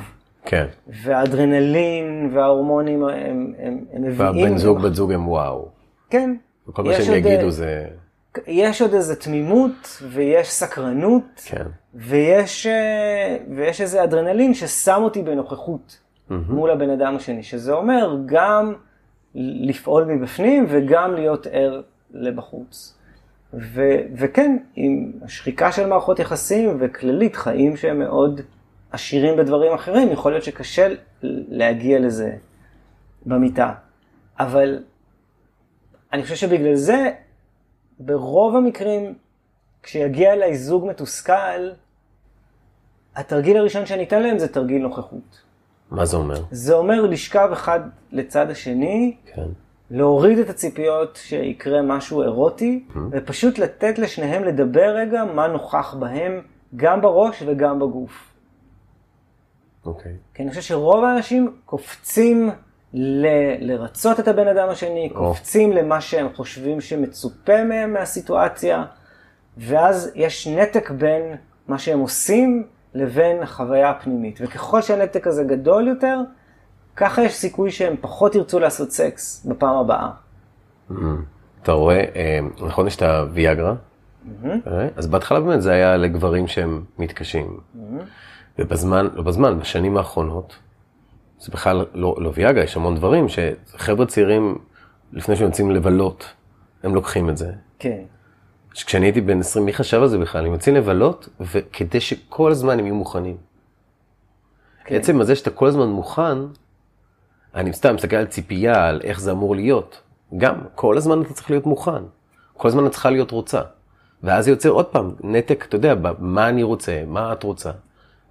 [0.45, 0.65] כן.
[0.87, 4.43] והאדרנלין וההורמונים הם, הם, הם מביאים.
[4.43, 5.67] והבן זוג, בת זוג הם וואו.
[6.09, 6.35] כן,
[6.67, 7.87] וכל מה שהם יגידו זה...
[8.47, 11.65] יש עוד איזה תמימות, ויש סקרנות, כן.
[11.95, 15.97] ויש, אה, ויש איזה אדרנלין ששם אותי בנוכחות
[16.29, 16.33] mm-hmm.
[16.47, 18.73] מול הבן אדם השני, שזה אומר גם
[19.35, 21.81] לפעול מבפנים וגם להיות ער
[22.13, 22.97] לבחוץ.
[23.53, 23.81] ו,
[24.15, 28.41] וכן, עם השחיקה של מערכות יחסים וכללית חיים שהם מאוד
[28.91, 30.87] עשירים בדברים אחרים, יכול להיות שקשה
[31.49, 32.31] להגיע לזה
[33.25, 33.73] במיטה.
[34.39, 34.79] אבל
[36.13, 37.11] אני חושב שבגלל זה,
[37.99, 39.15] ברוב המקרים,
[39.83, 41.69] כשיגיע אליי זוג מתוסכל,
[43.15, 45.41] התרגיל הראשון שאני אתן להם זה תרגיל נוכחות.
[45.91, 46.43] מה זה אומר?
[46.51, 47.79] זה אומר לשכב אחד
[48.11, 49.47] לצד השני, כן.
[49.91, 56.41] להוריד את הציפיות שיקרה משהו אירוטי, ופשוט לתת לשניהם לדבר רגע מה נוכח בהם,
[56.75, 58.33] גם בראש וגם בגוף.
[59.85, 60.15] אוקיי.
[60.33, 62.49] כי אני חושב שרוב האנשים קופצים
[62.93, 68.85] ל- לרצות את הבן אדם השני, קופצים למה שהם חושבים שמצופה מהם מהסיטואציה,
[69.57, 71.35] ואז יש נתק בין
[71.67, 74.39] מה שהם עושים לבין החוויה הפנימית.
[74.41, 76.19] וככל שהנתק הזה גדול יותר,
[76.95, 80.09] ככה יש סיכוי שהם פחות ירצו לעשות סקס בפעם הבאה.
[81.63, 83.73] אתה רואה, אה, נכון יש את הוויאגרה?
[84.45, 87.59] אה, אז בהתחלה באמת זה היה לגברים שהם מתקשים.
[88.59, 90.55] ובזמן, לא בזמן, בשנים האחרונות,
[91.39, 94.57] זה בכלל לא, לא ויאגרה, יש המון דברים שחבר'ה צעירים,
[95.13, 96.33] לפני שהם יוצאים לבלות,
[96.83, 97.51] הם לוקחים את זה.
[97.79, 98.01] כן.
[98.71, 100.45] כשאני הייתי בן 20, מי חשב על זה בכלל?
[100.45, 103.37] הם יוצאים לבלות, וכדי שכל הזמן הם יהיו מוכנים.
[104.85, 104.95] כן.
[104.95, 106.37] עצם הזה שאתה כל הזמן מוכן,
[107.55, 110.01] אני סתם מסתכל על ציפייה, על איך זה אמור להיות.
[110.37, 112.03] גם, כל הזמן אתה צריך להיות מוכן.
[112.57, 113.61] כל הזמן את צריכה להיות רוצה.
[114.23, 117.71] ואז זה יוצר עוד פעם נתק, אתה יודע, מה אני רוצה, מה את רוצה.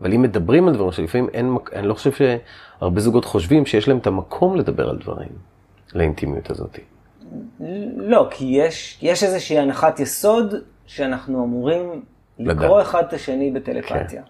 [0.01, 3.99] אבל אם מדברים על דברים שלפעמים אין, אני לא חושב שהרבה זוגות חושבים שיש להם
[3.99, 5.29] את המקום לדבר על דברים,
[5.95, 6.79] לאינטימיות הזאת.
[7.97, 10.55] לא, כי יש, יש איזושהי הנחת יסוד
[10.87, 12.03] שאנחנו אמורים
[12.39, 12.87] לקרוא לדעת.
[12.87, 14.23] אחד את השני בטלפתיה.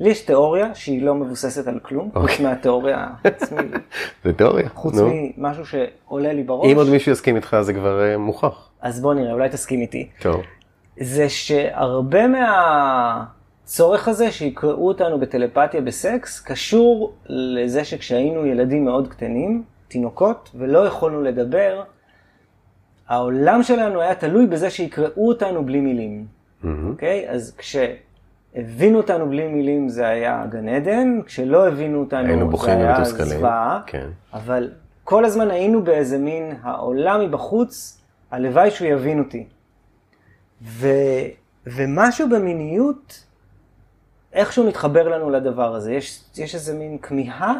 [0.00, 2.46] לי יש תיאוריה שהיא לא מבוססת על כלום, חוץ אוקיי.
[2.46, 3.58] מהתיאוריה, מ-
[4.24, 4.68] זה תיאוריה.
[4.74, 5.10] חוץ נו.
[5.36, 6.72] ממשהו שעולה לי בראש.
[6.72, 8.68] אם עוד מישהו יסכים איתך זה כבר אה, מוכח.
[8.80, 10.08] אז בוא נראה, אולי תסכים איתי.
[10.20, 10.42] טוב.
[11.00, 12.26] זה שהרבה
[13.66, 21.22] מהצורך הזה שיקראו אותנו בטלפתיה בסקס, קשור לזה שכשהיינו ילדים מאוד קטנים, תינוקות, ולא יכולנו
[21.22, 21.82] לדבר,
[23.08, 26.26] העולם שלנו היה תלוי בזה שיקראו אותנו בלי מילים.
[26.88, 27.30] אוקיי?
[27.30, 33.04] אז כשהבינו אותנו בלי מילים זה היה גן עדן, כשלא הבינו אותנו היינו זה היה.
[33.38, 33.80] זוועה.
[33.86, 34.08] כן.
[34.32, 34.70] אבל
[35.04, 39.46] כל הזמן היינו באיזה מין העולם מבחוץ, הלוואי שהוא יבין אותי.
[40.62, 40.88] ו,
[41.66, 43.25] ומשהו במיניות,
[44.36, 45.92] איכשהו מתחבר לנו לדבר הזה.
[45.92, 47.54] יש, יש איזה מין כמיהה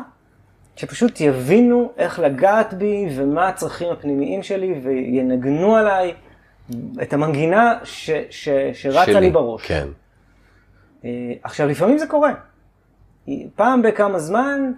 [0.77, 6.15] שפשוט יבינו איך לגעת בי ומה הצרכים הפנימיים שלי וינגנו עליי
[7.03, 9.21] את המנגינה ש, ש, שרצה שלי.
[9.21, 9.67] לי בראש.
[9.67, 9.89] כן.
[11.05, 12.33] אה, עכשיו, לפעמים זה קורה.
[13.55, 14.73] פעם בכמה זמן,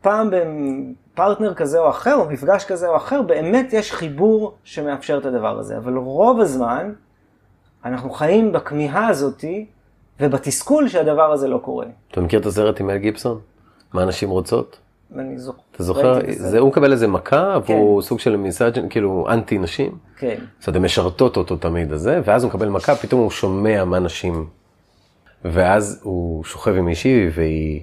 [0.00, 5.26] פעם בפרטנר כזה או אחר, או מפגש כזה או אחר, באמת יש חיבור שמאפשר את
[5.26, 5.76] הדבר הזה.
[5.76, 6.92] אבל רוב הזמן,
[7.84, 9.66] אנחנו חיים בכמיהה הזאתי,
[10.20, 11.86] ובתסכול שהדבר הזה לא קורה.
[12.10, 13.38] אתה מכיר את הסרט עם מל גיבסון?
[13.92, 14.78] מה נשים רוצות?
[15.14, 15.60] אני זוכר.
[15.72, 16.18] אתה זוכר?
[16.28, 17.72] זה, הוא מקבל איזה מכה, כן.
[17.72, 19.98] והוא סוג של מיסאג'ן, כאילו אנטי נשים.
[20.16, 20.36] כן.
[20.58, 23.98] זאת אומרת, הן משרתות אותו תמיד הזה, ואז הוא מקבל מכה, פתאום הוא שומע מה
[23.98, 24.46] נשים.
[25.44, 27.80] ואז הוא שוכב עם מישהי, והיא...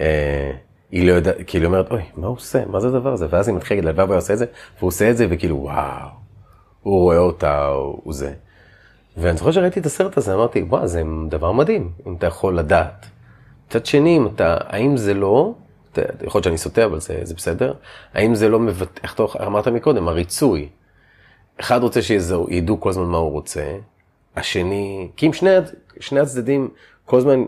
[0.00, 0.52] אה,
[0.90, 2.66] היא לא יודעת, כאילו אומרת, אוי, מה הוא עושה?
[2.66, 3.26] מה זה הדבר הזה?
[3.30, 4.46] ואז היא מתחילה להגיד, הלוואי הוא עושה את זה,
[4.78, 6.08] והוא עושה את זה, וכאילו, וואו,
[6.82, 8.32] הוא רואה אותה, הוא, הוא זה.
[9.16, 13.06] ואני זוכר שראיתי את הסרט הזה, אמרתי, וואו, זה דבר מדהים, אם אתה יכול לדעת.
[13.68, 15.54] מצד שני, אם אתה, האם זה לא,
[15.96, 17.74] יכול להיות שאני סוטה, אבל זה, זה בסדר,
[18.14, 20.68] האם זה לא מבטא, איך אתה אמרת מקודם, הריצוי.
[21.60, 23.76] אחד רוצה שידעו כל הזמן מה הוא רוצה,
[24.36, 25.50] השני, כי אם שני,
[26.00, 26.70] שני הצדדים
[27.04, 27.44] כל הזמן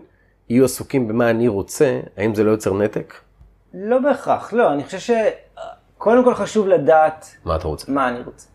[0.48, 3.14] יהיו עסוקים במה אני רוצה, האם זה לא יוצר נתק?
[3.74, 7.92] לא בהכרח, לא, אני חושב שקודם כל חשוב לדעת מה אתה רוצה?
[7.92, 8.48] מה אני רוצה.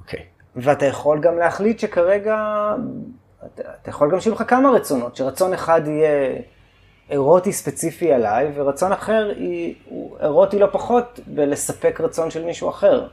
[0.00, 0.31] אוקיי.
[0.56, 2.36] ואתה יכול גם להחליט שכרגע,
[3.46, 6.38] אתה, אתה יכול גם שיהיו לך כמה רצונות, שרצון אחד יהיה
[7.10, 13.08] אירוטי ספציפי עליי, ורצון אחר היא, הוא אירוטי לא פחות בלספק רצון של מישהו אחר.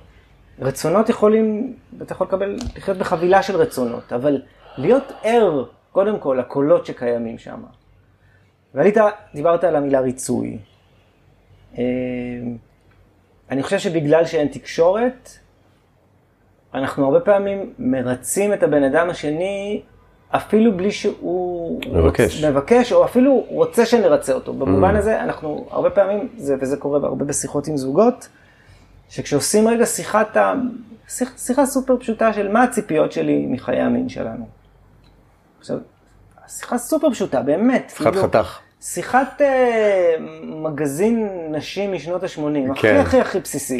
[0.59, 4.41] רצונות יכולים, אתה יכול לקבל, לחיות בחבילה של רצונות, אבל
[4.77, 7.63] להיות ער, קודם כל, לקולות שקיימים שם.
[8.73, 8.97] ועלית,
[9.33, 10.57] דיברת על המילה ריצוי.
[11.77, 11.83] אה,
[13.51, 15.29] אני חושב שבגלל שאין תקשורת,
[16.73, 19.81] אנחנו הרבה פעמים מרצים את הבן אדם השני
[20.31, 22.35] אפילו בלי שהוא מבקש.
[22.35, 24.53] רוצ, מבקש או אפילו רוצה שנרצה אותו.
[24.53, 28.27] במובן הזה אנחנו הרבה פעמים, זה, וזה קורה הרבה בשיחות עם זוגות,
[29.09, 30.53] שכשעושים רגע שיחת, ה-
[31.07, 34.45] שיח, שיחה סופר פשוטה של מה הציפיות שלי מחיי המין שלנו.
[35.59, 35.77] עכשיו,
[36.47, 37.93] שיחה סופר פשוטה, באמת.
[37.95, 38.59] חד כאילו, חתך.
[38.81, 42.97] שיחת אה, מגזין נשים משנות ה-80, הכי כן.
[42.97, 43.77] הכי הכי בסיסי.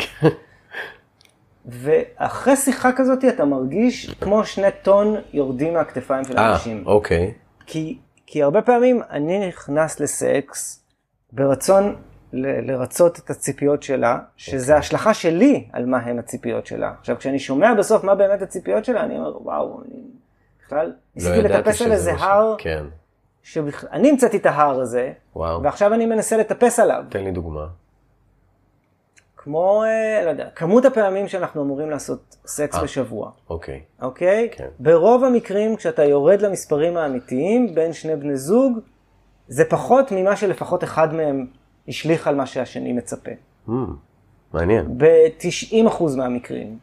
[1.72, 6.84] ואחרי שיחה כזאת אתה מרגיש כמו שני טון יורדים מהכתפיים של אה, האנשים.
[6.86, 7.34] אוקיי.
[7.66, 10.84] כי, כי הרבה פעמים אני נכנס לסקס
[11.32, 11.96] ברצון
[12.34, 16.94] ל- לרצות את הציפיות שלה, שזה השלכה שלי על מה הן הציפיות שלה.
[17.00, 20.02] עכשיו, כשאני שומע בסוף מה באמת הציפיות שלה, אני אומר, וואו, אני
[20.66, 22.86] בכלל לא ניסיתי ידעתי לטפס על איזה הר, כן,
[23.44, 25.64] שאני המצאתי את ההר הזה, וואו.
[25.64, 27.04] ועכשיו אני מנסה לטפס עליו.
[27.10, 27.66] תן לי דוגמה.
[29.44, 32.84] כמו, אה, לא יודע, כמות הפעמים שאנחנו אמורים לעשות סקס אה.
[32.84, 33.82] בשבוע, אוקיי.
[34.02, 34.50] אוקיי?
[34.52, 34.68] כן.
[34.80, 38.80] ברוב המקרים כשאתה יורד למספרים האמיתיים בין שני בני זוג,
[39.48, 41.48] זה פחות ממה שלפחות אחד מהם
[41.88, 43.32] השליך על מה שהשני מצפה.
[43.68, 43.72] Hmm,
[44.54, 44.98] מעניין.
[44.98, 46.78] ב-90% מהמקרים.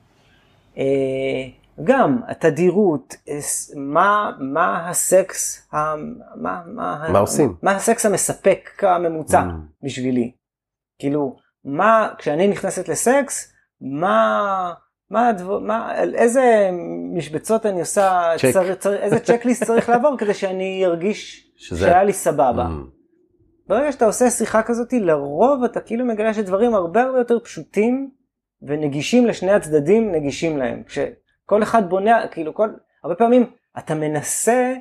[0.79, 0.83] אה,
[1.85, 3.14] גם התדירות,
[3.77, 5.97] מה, מה הסקס, ה-
[6.37, 7.55] מה, מה, מה עושים?
[7.62, 9.85] מה הסקס המספק כממוצע Mm.
[9.87, 10.33] בשבילי.
[10.99, 14.72] כאילו, מה, כשאני נכנסת לסקס, מה,
[15.11, 16.70] מה, הדבר, מה, על איזה
[17.16, 18.50] משבצות אני עושה, צ'ק.
[18.52, 22.66] צר, צר, איזה צ'קליסט צריך לעבור כדי שאני ארגיש שזה- שהיה לי סבבה.
[22.66, 22.90] Hmm,
[23.68, 28.11] ברגע שאתה עושה שיחה כזאת, לרוב אתה כאילו מגלה שדברים הרבה הרבה יותר פשוטים
[28.62, 30.83] ונגישים לשני הצדדים, נגישים להם.
[30.87, 32.68] כשכל אחד בונה, כאילו כל,
[33.05, 33.46] הרבה פעמים
[33.79, 34.74] אתה מנסה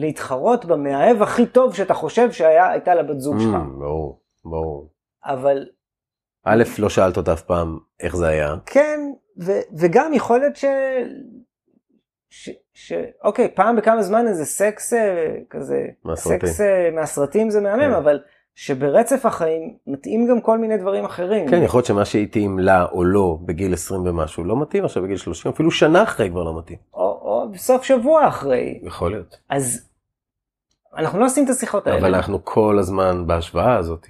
[0.00, 3.54] להתחרות במאהב הכי טוב שאתה חושב שהייתה לבת זוג שלך.
[3.54, 4.90] hmm, ברור, ברור.
[5.28, 5.66] אבל
[6.44, 8.54] א', לא שאלת אותה אף פעם איך זה היה.
[8.66, 9.00] כן,
[9.40, 10.64] ו- וגם יכול להיות ש...
[12.30, 12.50] ש...
[12.72, 12.92] ש...
[13.24, 16.38] אוקיי, פעם בכמה זמן איזה סקס אה, כזה, מהסרטים.
[16.38, 17.92] סקס אה, מהסרטים זה מהמם, כן.
[17.92, 18.20] אבל
[18.54, 21.48] שברצף החיים מתאים גם כל מיני דברים אחרים.
[21.48, 25.16] כן, יכול להיות שמה שהתאים לה או לא בגיל 20 ומשהו לא מתאים עכשיו בגיל
[25.16, 26.78] 30, אפילו שנה אחרי כבר לא מתאים.
[26.94, 28.80] או, או בסוף שבוע אחרי.
[28.82, 29.36] יכול להיות.
[29.50, 29.88] אז
[30.96, 31.98] אנחנו לא עושים את השיחות האלה.
[31.98, 34.06] אבל אנחנו כל הזמן בהשוואה הזאת.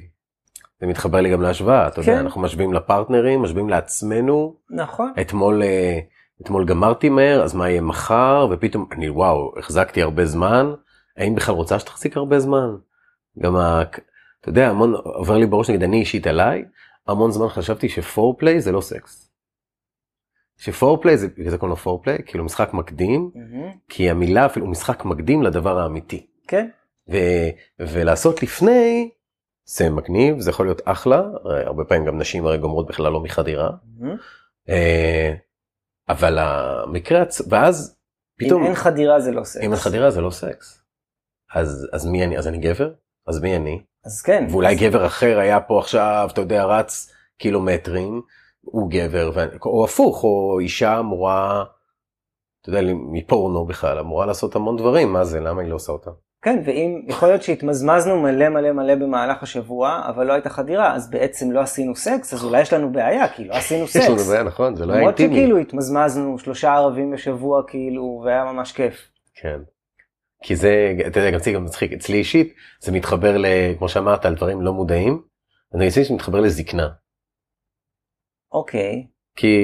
[0.80, 2.10] זה מתחבר לי גם להשוואה, אתה כן.
[2.10, 4.56] יודע, אנחנו משווים לפרטנרים, משווים לעצמנו.
[4.70, 5.12] נכון.
[5.20, 5.98] אתמול, אה,
[6.42, 10.72] אתמול גמרתי מהר, אז מה יהיה מחר, ופתאום, אני וואו, החזקתי הרבה זמן,
[11.16, 12.76] האם בכלל רוצה שתחזיק הרבה זמן?
[13.38, 13.82] גם ה...
[14.40, 16.64] אתה יודע, המון, עובר לי בראש, נגיד, אני אישית עליי,
[17.08, 19.30] המון זמן חשבתי שפורפליי זה לא סקס.
[20.58, 23.70] שפורפליי זה, בגלל זה קוראים לו פורפליי, כאילו משחק מקדים, מהמם.
[23.88, 26.26] כי המילה אפילו משחק מקדים לדבר האמיתי.
[26.48, 26.68] כן.
[27.10, 27.16] ו,
[27.78, 29.10] ולעשות לפני,
[29.70, 31.22] זה מגניב, זה יכול להיות אחלה,
[31.66, 34.16] הרבה פעמים גם נשים הרי גומרות בכלל לא מחדירה, מהמם.
[34.68, 35.34] אה,
[36.08, 37.96] אבל המקרה, ואז
[38.38, 39.62] פתאום, אם אין חדירה זה לא סקס.
[39.64, 40.82] אם אין חדירה זה לא סקס.
[41.54, 42.38] אז, אז מי אני?
[42.38, 42.92] אז אני גבר?
[43.26, 43.82] אז מי אני?
[44.04, 44.46] אז כן.
[44.50, 48.22] ואולי אז- גבר אחר היה פה עכשיו, אתה יודע, רץ קילומטרים,
[48.60, 51.64] הוא גבר, ואני- או הפוך, או אישה אמורה,
[52.60, 52.80] אתה יודע,
[53.12, 56.10] מפורנו בכלל, אמורה לעשות המון דברים, מה זה, למה היא לא עושה אותם?
[56.42, 61.10] כן, ואם, יכול להיות שהתמזמזנו מלא מלא מלא במהלך השבוע, אבל לא הייתה חדירה, אז
[61.10, 64.28] בעצם לא עשינו סקס, אז אולי יש לנו בעיה, כי לא עשינו יש לנו סקס.
[64.28, 65.40] בעיה, נכון, זה לא היה למרות אינטימי.
[65.40, 69.08] שכאילו התמזמזנו שלושה ערבים בשבוע, כאילו, והיה ממש כיף.
[69.34, 69.58] כן.
[70.42, 73.46] כי זה, אתה יודע, גם אצלי גם מצחיק, אצלי אישית, זה מתחבר ל...
[73.78, 75.22] כמו שאמרת, על דברים לא מודעים,
[75.74, 76.88] אני חושב שזה מתחבר לזקנה.
[78.52, 79.56] אוקיי, כי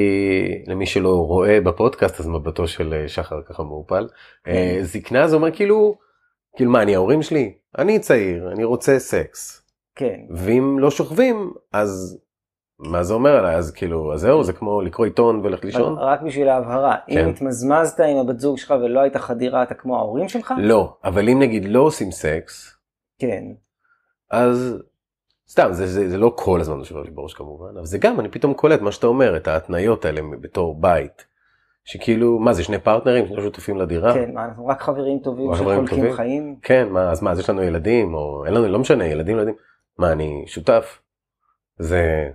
[0.66, 4.08] למי שלא רואה בפודקאסט, אז מבטו של אה, שחר ככה מעופל.
[4.46, 5.98] אה, זקנה זה אומר כאילו,
[6.56, 7.54] כאילו מה, אני ההורים שלי?
[7.78, 9.62] אני צעיר, אני רוצה סקס.
[9.94, 10.20] כן.
[10.30, 12.18] ואם לא שוכבים, אז
[12.78, 13.56] מה זה אומר עליי?
[13.56, 15.98] אז כאילו, אז זהו, זה כמו לקרוא עיתון וללכת לישון?
[15.98, 17.18] רק בשביל ההבהרה, כן.
[17.18, 20.54] אם התמזמזת עם הבת זוג שלך ולא הייתה חדירה, אתה כמו ההורים שלך?
[20.58, 22.76] לא, אבל אם נגיד לא עושים סקס,
[23.18, 23.44] כן.
[24.30, 24.82] אז
[25.48, 28.28] סתם, זה, זה, זה לא כל הזמן שעובר לי בראש כמובן, אבל זה גם, אני
[28.28, 31.26] פתאום קולט מה שאתה אומר, את ההתניות האלה בתור בית.
[31.84, 34.14] שכאילו, מה זה שני פרטנרים, שני שותפים לדירה?
[34.14, 36.12] כן, מה, אנחנו רק חברים טובים שחולקים טובים?
[36.12, 36.58] חיים?
[36.62, 39.54] כן, מה, אז מה, אז יש לנו ילדים, או אין לנו, לא משנה, ילדים, ילדים.
[39.98, 41.02] מה, אני שותף?
[41.78, 42.30] זה,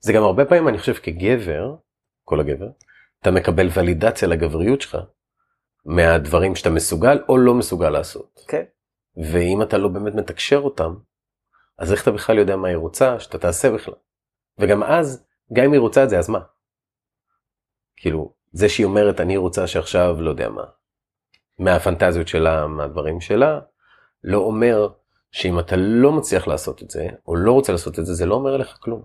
[0.00, 1.74] זה גם הרבה פעמים, אני חושב, כגבר,
[2.24, 2.68] כל הגבר,
[3.22, 4.98] אתה מקבל ולידציה לגבריות שלך,
[5.84, 8.44] מהדברים שאתה מסוגל או לא מסוגל לעשות.
[8.48, 8.62] כן.
[9.16, 10.94] ואם אתה לא באמת מתקשר אותם,
[11.78, 13.94] אז איך אתה בכלל יודע מה היא רוצה, שאתה תעשה בכלל.
[14.58, 16.40] וגם אז, גם אם היא רוצה את זה, אז מה?
[17.96, 20.64] כאילו, זה שהיא אומרת, אני רוצה שעכשיו, לא יודע מה,
[21.58, 23.60] מהפנטזיות שלה, מהדברים שלה,
[24.24, 24.88] לא אומר
[25.32, 28.34] שאם אתה לא מצליח לעשות את זה, או לא רוצה לעשות את זה, זה לא
[28.34, 29.02] אומר עליך כלום.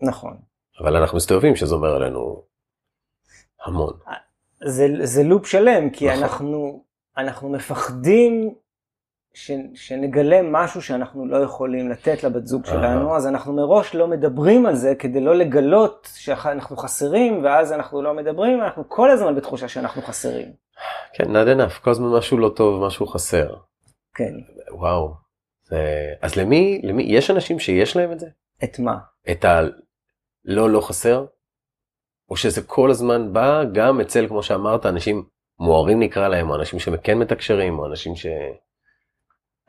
[0.00, 0.38] נכון.
[0.80, 2.42] אבל אנחנו מסתובבים שזה אומר עלינו
[3.64, 3.92] המון.
[4.64, 6.22] זה, זה לופ שלם, כי נכון.
[6.22, 6.84] אנחנו,
[7.16, 8.54] אנחנו מפחדים
[9.34, 13.16] ש, שנגלה משהו שאנחנו לא יכולים לתת לבת זוג שלנו.
[13.16, 18.14] אז אנחנו מראש לא מדברים על זה כדי לא לגלות שאנחנו חסרים, ואז אנחנו לא
[18.14, 20.52] מדברים, אנחנו כל הזמן בתחושה שאנחנו חסרים.
[21.14, 23.56] כן, not enough, כל הזמן משהו לא טוב, משהו חסר.
[24.14, 24.34] כן,
[24.70, 25.14] וואו.
[25.64, 25.78] זה...
[26.22, 28.26] אז למי, למי, יש אנשים שיש להם את זה?
[28.64, 28.96] את מה?
[29.30, 31.26] את הלא לא חסר?
[32.30, 35.24] או שזה כל הזמן בא גם אצל, כמו שאמרת, אנשים
[35.58, 38.26] מוארים נקרא להם, או אנשים שכן מתקשרים, או אנשים ש...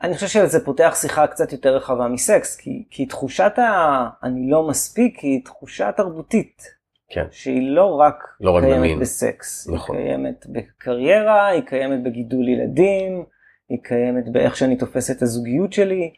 [0.02, 4.08] אני חושב שזה פותח שיחה קצת יותר רחבה מסקס, כי, כי תחושת ה...
[4.22, 6.62] אני לא מספיק היא תחושה תרבותית,
[7.08, 9.00] כן, שהיא לא רק לא רק קיימת במין.
[9.00, 9.96] בסקס, נכון.
[9.96, 13.24] היא קיימת בקריירה, היא קיימת בגידול ילדים,
[13.68, 16.10] היא קיימת באיך שאני תופס את הזוגיות שלי.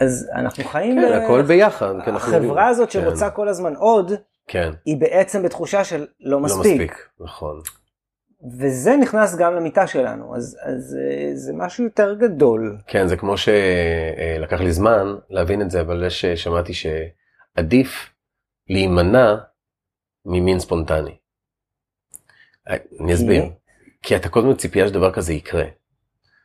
[0.00, 1.00] אז אנחנו חיים...
[1.00, 1.86] כן, ב- הכל ביחד.
[1.96, 4.12] יודעים- החברה הזאת כן, שרוצה כל הזמן עוד,
[4.46, 6.62] כן, היא בעצם בתחושה של לא לא מספיק.
[6.80, 7.60] מספיק, נכון.
[8.58, 12.78] וזה נכנס גם למיטה שלנו, אז, אז אה, זה משהו יותר גדול.
[12.86, 18.10] כן, זה כמו שלקח לי זמן להבין את זה, אבל יש שמעתי שעדיף
[18.68, 19.36] להימנע
[20.26, 21.16] ממין ספונטני.
[23.00, 23.44] אני אסביר.
[24.02, 25.64] כי אתה כל הזמן ציפייה שדבר כזה יקרה.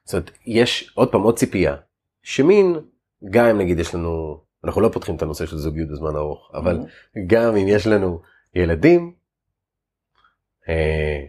[0.04, 1.76] זאת אומרת, יש עוד פעם עוד ציפייה,
[2.24, 2.76] שמין,
[3.30, 6.80] גם אם נגיד יש לנו, אנחנו לא פותחים את הנושא של זוגיות בזמן ארוך, אבל
[7.28, 8.22] גם אם יש לנו
[8.56, 9.14] ילדים,
[10.70, 11.26] אה,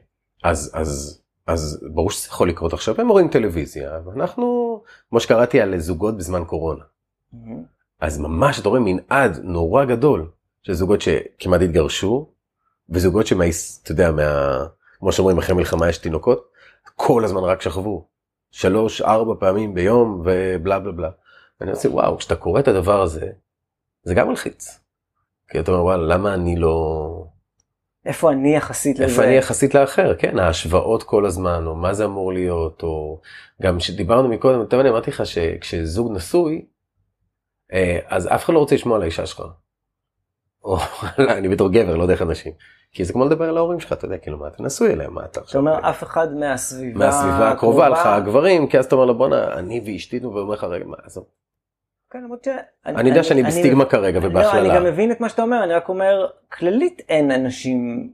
[0.51, 5.79] אז, אז, אז ברור שזה יכול לקרות עכשיו, הם רואים טלוויזיה, ואנחנו, כמו שקראתי על
[5.79, 6.85] זוגות בזמן קורונה,
[7.33, 7.65] מהמם.
[8.01, 10.31] אז ממש אתה רואה מנעד נורא גדול
[10.63, 12.29] של זוגות שכמעט התגרשו,
[12.91, 13.45] וזוגות שמה...
[13.83, 14.59] אתה יודע, מה...
[14.99, 16.49] כמו שאומרים, אחרי מלחמה יש תינוקות,
[16.95, 18.09] כל הזמן רק שכבו.
[18.51, 21.11] שלוש, ארבע פעמים ביום ובלה בלה בלה.
[21.61, 23.31] ואני עושה, וואו, כשאתה קורא את הדבר הזה,
[24.03, 24.81] זה גם מלחיץ.
[25.49, 27.27] כי אתה אומר, וואלה, למה אני לא...
[28.07, 29.13] איפה אני יחסית לזה?
[29.13, 33.21] איפה אני יחסית לאחר, כן, ההשוואות כל הזמן, או מה זה אמור להיות, או
[33.63, 36.67] גם שדיברנו מקודם, אתה יודע, אמרתי לך שכשזוג נשוי,
[37.73, 39.43] אה, אז אף אחד לא רוצה לשמוע על האישה שלך.
[40.65, 40.79] או
[41.39, 42.53] אני בתור גבר, לא דרך אנשים.
[42.93, 45.21] כי זה כמו לדבר על ההורים שלך, אתה יודע, כאילו, מה אתה נשוי אליהם, מה
[45.21, 45.61] אתה אתה עכשיו...
[45.61, 49.83] אומר אף אחד מהסביבה מהסביבה הקרובה לך, הגברים, כי אז אתה אומר לו, בואנה, אני
[49.87, 51.25] ואשתי, ואומר לך, רגע, מה, עזוב.
[52.11, 52.49] כן, למרות ש...
[52.87, 54.77] אני יודע שאני בסטיגמה כרגע לא, אני ובהכללה.
[54.77, 58.11] גם מבין את מה שאתה אומר, אני רק אומר, כללית אין אנשים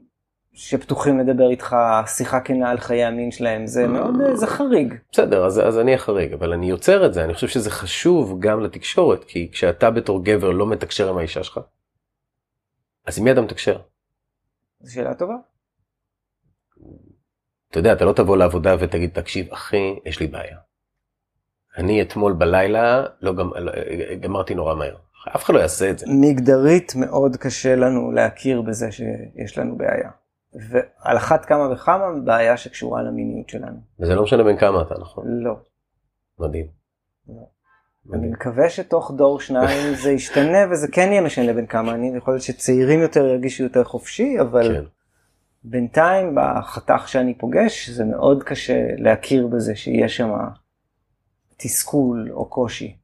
[0.53, 1.75] שפתוחים לדבר איתך
[2.07, 4.93] שיחה כנה על חיי המין שלהם, זה מאוד, אה, זה חריג.
[5.11, 8.59] בסדר, אז, אז אני אחריג, אבל אני יוצר את זה, אני חושב שזה חשוב גם
[8.59, 11.59] לתקשורת, כי כשאתה בתור גבר לא מתקשר עם האישה שלך,
[13.05, 13.79] אז עם מי אתה מתקשר?
[14.79, 15.35] זו שאלה טובה.
[17.71, 20.57] אתה יודע, אתה לא תבוא לעבודה ותגיד, תקשיב, אחי, יש לי בעיה.
[21.77, 23.49] אני אתמול בלילה לא גמ...
[23.55, 23.71] לא-
[24.19, 24.95] גמרתי נורא מהר.
[25.35, 26.05] אף אחד לא יעשה את זה.
[26.09, 30.09] מגדרית מאוד קשה לנו להכיר בזה שיש לנו בעיה.
[30.53, 33.77] ועל אחת כמה וכמה בעיה שקשורה למיניות שלנו.
[33.99, 35.25] וזה לא משנה בין כמה אתה, נכון?
[35.27, 35.55] לא.
[36.39, 36.65] מדהים.
[37.27, 37.33] לא.
[37.33, 38.31] אני מדהים.
[38.31, 42.43] מקווה שתוך דור שניים זה ישתנה וזה כן יהיה משנה בין כמה אני, יכול להיות
[42.43, 44.83] שצעירים יותר ירגישו יותר חופשי, אבל כן.
[45.63, 50.31] בינתיים בחתך שאני פוגש זה מאוד קשה להכיר בזה שיש שם
[51.57, 52.97] תסכול או קושי.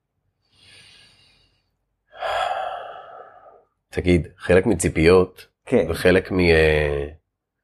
[3.89, 7.07] תגיד, חלק מציפיות כן, וחלק מ, אה,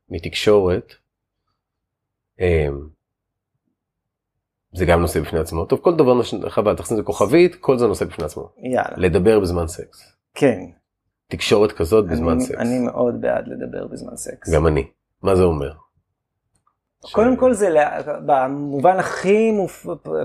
[0.09, 0.93] מתקשורת,
[2.39, 2.67] אה,
[4.73, 5.65] זה גם נושא בפני עצמו.
[5.65, 8.49] טוב, כל דבר, נש- חבל, תכניס לזה כוכבית, כל זה נושא בפני עצמו.
[8.73, 10.15] יאללה, לדבר בזמן סקס.
[10.33, 10.59] כן.
[11.27, 12.57] תקשורת כזאת בזמן אני, סקס.
[12.59, 14.49] אני מאוד בעד לדבר בזמן סקס.
[14.53, 14.87] גם אני.
[15.21, 15.73] מה זה אומר?
[17.11, 17.69] קודם כל זה
[18.25, 19.51] במובן הכי.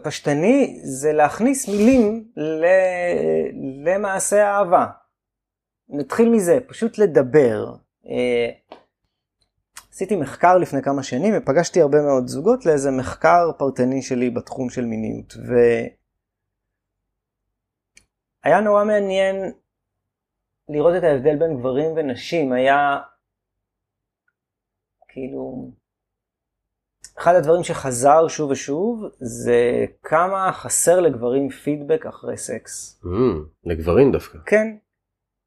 [0.05, 2.65] פשטני זה להכניס מילים ל...
[3.85, 4.87] למעשה האהבה.
[5.89, 7.75] נתחיל מזה, פשוט לדבר.
[8.07, 8.51] אה,
[9.93, 14.85] עשיתי מחקר לפני כמה שנים ופגשתי הרבה מאוד זוגות לאיזה מחקר פרטני שלי בתחום של
[14.85, 15.35] מיניות.
[18.45, 19.53] והיה נורא מעניין
[20.69, 22.53] לראות את ההבדל בין גברים ונשים.
[22.53, 22.99] היה
[25.09, 25.71] כאילו
[27.21, 33.01] אחד הדברים שחזר שוב ושוב זה כמה חסר לגברים פידבק אחרי סקס.
[33.05, 33.09] Mm,
[33.65, 34.39] לגברים דווקא.
[34.47, 34.77] כן,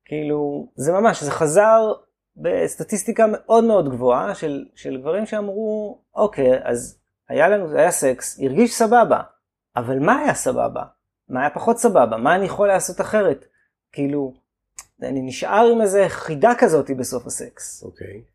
[0.05, 1.93] כאילו זה ממש, זה חזר
[2.37, 6.99] בסטטיסטיקה מאוד מאוד גבוהה של, של גברים שאמרו, אוקיי, אז
[7.29, 9.21] היה לנו, היה סקס, הרגיש סבבה,
[9.75, 10.83] אבל מה היה סבבה?
[11.29, 12.17] מה היה פחות סבבה?
[12.17, 13.45] מה אני יכול לעשות אחרת?
[13.91, 14.33] כאילו,
[15.01, 17.83] אני נשאר עם איזה חידה כזאת בסוף הסקס.
[17.83, 18.32] אוקיי.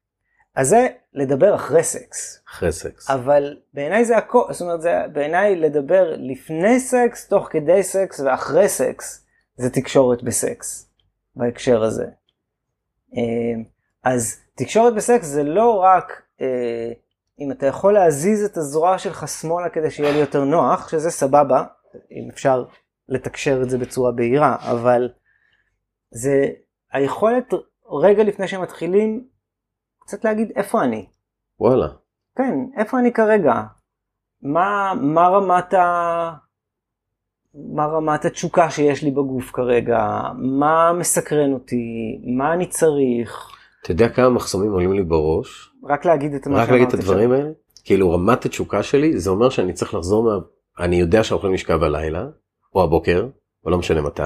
[0.54, 2.42] אז זה לדבר אחרי סקס.
[2.48, 3.10] אחרי סקס.
[3.10, 8.68] אבל בעיניי זה הכל, זאת אומרת, זה בעיניי לדבר לפני סקס, תוך כדי סקס ואחרי
[8.68, 9.26] סקס,
[9.56, 10.90] זה תקשורת בסקס,
[11.36, 12.06] בהקשר הזה.
[13.16, 13.62] אה,
[14.04, 16.92] אז תקשורת בסקס זה לא רק אה,
[17.40, 21.64] אם אתה יכול להזיז את הזרוע שלך שמאלה כדי שיהיה לי יותר נוח, שזה סבבה,
[22.10, 22.64] אם אפשר
[23.08, 25.08] לתקשר את זה בצורה בהירה, אבל
[26.10, 26.46] זה
[26.92, 27.54] היכולת
[28.02, 29.28] רגע לפני שמתחילים,
[30.08, 31.06] קצת להגיד איפה אני.
[31.60, 31.86] וואלה.
[32.36, 33.62] כן, איפה אני כרגע?
[34.42, 36.30] מה, מה רמת ה...
[37.54, 40.20] מה רמת התשוקה שיש לי בגוף כרגע?
[40.34, 42.20] מה מסקרן אותי?
[42.36, 43.50] מה אני צריך?
[43.82, 45.70] אתה יודע כמה מחסומים עולים לי בראש?
[45.84, 47.50] רק להגיד את מה רק להגיד את הדברים האלה?
[47.84, 50.38] כאילו רמת התשוקה שלי זה אומר שאני צריך לחזור מה...
[50.78, 52.26] אני יודע יכולים לשכב בלילה
[52.74, 53.28] או הבוקר
[53.64, 54.22] או לא משנה מתי.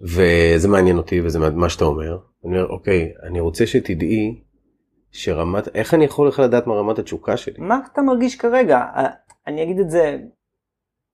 [0.00, 2.18] וזה מעניין אותי וזה מה שאתה אומר.
[2.44, 4.45] אני אומר אוקיי אני רוצה שתדעי
[5.12, 7.54] שרמת איך אני יכול לך לדעת מה רמת התשוקה שלי.
[7.58, 8.84] מה אתה מרגיש כרגע?
[9.46, 10.18] אני אגיד את זה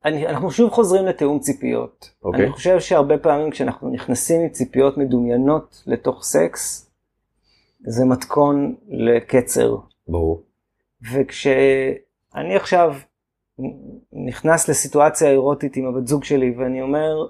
[0.04, 2.10] אני, אנחנו שוב חוזרים לתיאום ציפיות.
[2.24, 2.44] אוקיי.
[2.44, 6.90] אני חושב שהרבה פעמים כשאנחנו נכנסים עם ציפיות מדומיינות לתוך סקס,
[7.86, 9.76] זה מתכון לקצר.
[10.08, 10.42] ברור.
[11.12, 12.94] וכשאני עכשיו
[14.26, 17.26] נכנס לסיטואציה אירוטית עם הבת זוג שלי ואני אומר,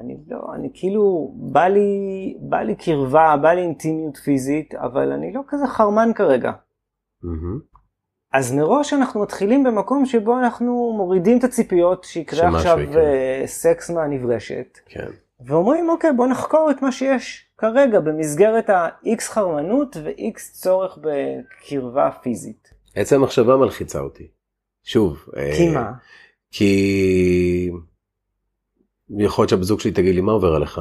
[0.00, 5.32] אני לא, אני כאילו, בא לי, בא לי קרבה, בא לי אינטימיות פיזית, אבל אני
[5.32, 6.52] לא כזה חרמן כרגע.
[7.22, 7.60] מהמם.
[8.32, 13.02] אז מראש אנחנו מתחילים במקום שבו אנחנו מורידים את הציפיות שיקרה עכשיו יקרה.
[13.02, 15.10] אה, סקס מהנברשת, כן.
[15.46, 22.70] ואומרים אוקיי בוא נחקור את מה שיש כרגע במסגרת ה-X חרמנות ו-X צורך בקרבה פיזית.
[22.94, 24.28] עצם המחשבה מלחיצה אותי.
[24.84, 25.24] שוב.
[25.56, 25.92] כי אה, מה?
[26.50, 27.70] כי
[29.10, 30.80] יכול להיות שהבת זוג שלי תגיד לי מה עובר עליך,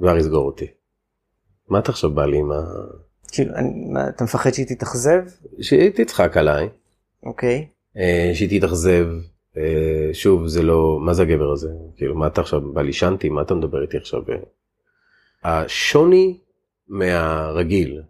[0.00, 0.66] כבר יסגור אותי.
[1.68, 2.56] מה אתה עכשיו בא לי עם ה...
[3.32, 3.52] כאילו,
[4.08, 5.20] אתה מפחד שהיא תתאכזב?
[5.60, 6.68] שהיא תצחק עליי,
[7.22, 7.68] אוקיי.
[7.96, 9.06] אה, שהיא תתאכזב,
[9.56, 11.68] אה, שוב זה לא, מה זה הגבר הזה?
[11.96, 14.20] כאילו מה אתה עכשיו בא לי שנתי, מה אתה מדבר איתי עכשיו?
[14.30, 14.36] אה?
[15.44, 16.38] השוני
[16.88, 18.02] מהרגיל,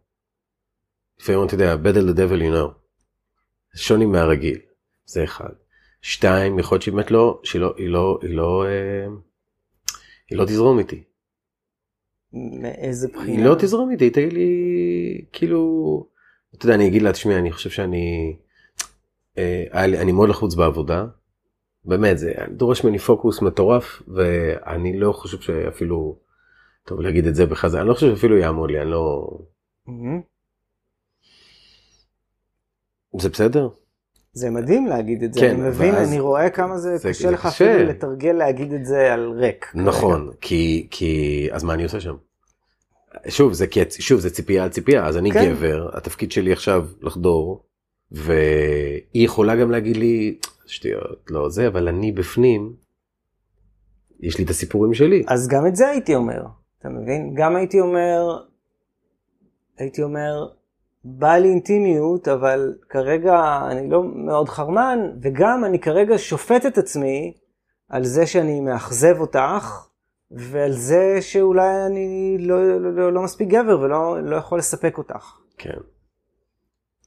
[1.21, 2.73] לפעמים אתה יודע, better the devil you know,
[3.77, 4.59] שוני מהרגיל,
[5.05, 5.53] זה אחד.
[6.03, 9.07] שתיים, יכול להיות שהיא באמת לא, שהיא לא, היא לא, היא לא, אה,
[10.31, 11.03] היא לא תזרום איתי.
[12.33, 13.33] מאיזה בחינה?
[13.33, 16.07] היא לא תזרום איתי, תגיד לי, כאילו,
[16.55, 18.37] אתה יודע, אני אגיד לה, תשמעי, אני חושב שאני,
[19.39, 21.07] אה, אני מאוד לחוץ בעבודה,
[21.85, 26.19] באמת, זה דורש ממני פוקוס מטורף, ואני לא חושב שאפילו,
[26.85, 29.39] טוב להגיד את זה בחזרה, אני לא חושב שאפילו יעמוד לי, אני לא,
[29.87, 30.21] מהמם.
[33.19, 33.69] זה בסדר?
[34.39, 37.31] זה מדהים להגיד את זה, כן, אני מבין, ואז- אני רואה כמה זה זה- קשה
[37.31, 37.47] לך.
[37.47, 39.67] אפילו לתרגל להגיד את זה על ריק.
[39.75, 41.13] נכון, כי, כי,
[41.53, 42.15] אז מה אני עושה שם?
[43.29, 43.67] שוב, זה,
[43.99, 45.45] שוב, זה ציפייה על ציפייה, אז אני כן.
[45.55, 47.65] גבר, התפקיד שלי עכשיו לחדור,
[48.13, 48.45] והיא
[49.25, 52.73] יכולה גם להגיד לי, שטויות, לא זה, אבל אני בפנים,
[54.21, 55.25] יש לי את הסיפורים שלי.
[55.29, 56.43] אז גם את זה הייתי אומר,
[56.81, 57.35] אתה מבין?
[57.35, 58.39] גם הייתי אומר,
[59.79, 60.49] הייתי אומר,
[61.17, 67.33] בא לי אינטימיות, אבל כרגע אני לא מאוד חרמן, וגם אני כרגע שופט את עצמי
[67.89, 69.87] על זה שאני מאכזב אותך,
[70.31, 75.33] ועל זה שאולי אני לא, לא, לא, לא מספיק גבר ולא לא יכול לספק אותך.
[75.59, 75.79] כן,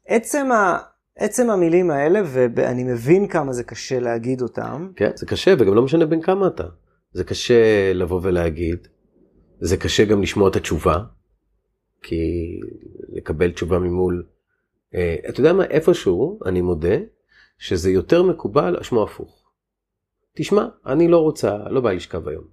[0.08, 0.78] עצם, ה,
[1.18, 5.82] עצם המילים האלה, ואני מבין כמה זה קשה להגיד אותם, כן, זה קשה, וגם לא
[5.82, 6.64] משנה בין כמה אתה.
[7.14, 8.88] זה קשה לבוא ולהגיד,
[9.60, 10.98] זה קשה גם לשמוע את התשובה,
[12.02, 12.60] כי
[13.10, 14.26] לקבל תשובה ממול,
[14.96, 16.96] אה, אתה יודע מה, איפשהו, אני מודה,
[17.58, 19.52] שזה יותר מקובל לשמוע הפוך.
[20.36, 22.44] תשמע, אני לא רוצה, לא בא לשכב היום.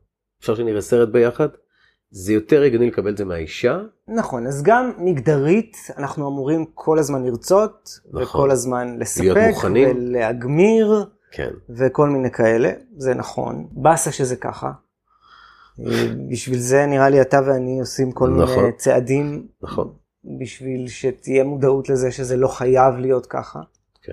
[0.40, 1.48] אפשר שנראה סרט ביחד?
[2.10, 7.24] זה יותר הגיוני לקבל את זה מהאישה, נכון, אז גם מגדרית אנחנו אמורים כל הזמן
[7.24, 8.22] לרצות, נכון.
[8.22, 9.54] וכל הזמן לספק.
[9.64, 13.68] ולהגמיר, כן, וכל מיני כאלה, זה נכון.
[13.72, 14.72] באסה שזה ככה.
[16.30, 18.56] בשביל זה נראה לי אתה ואני עושים כל נכון.
[18.56, 19.94] מיני צעדים, נכון,
[20.40, 23.60] בשביל שתהיה מודעות לזה שזה לא חייב להיות ככה.
[24.02, 24.12] כן.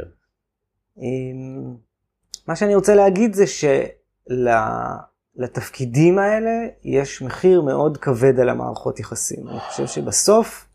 [0.97, 1.75] אמ,
[2.47, 3.45] מה שאני רוצה להגיד זה
[5.37, 9.47] שלתפקידים האלה יש מחיר מאוד כבד על המערכות יחסים.
[9.47, 10.67] אני חושב שבסוף,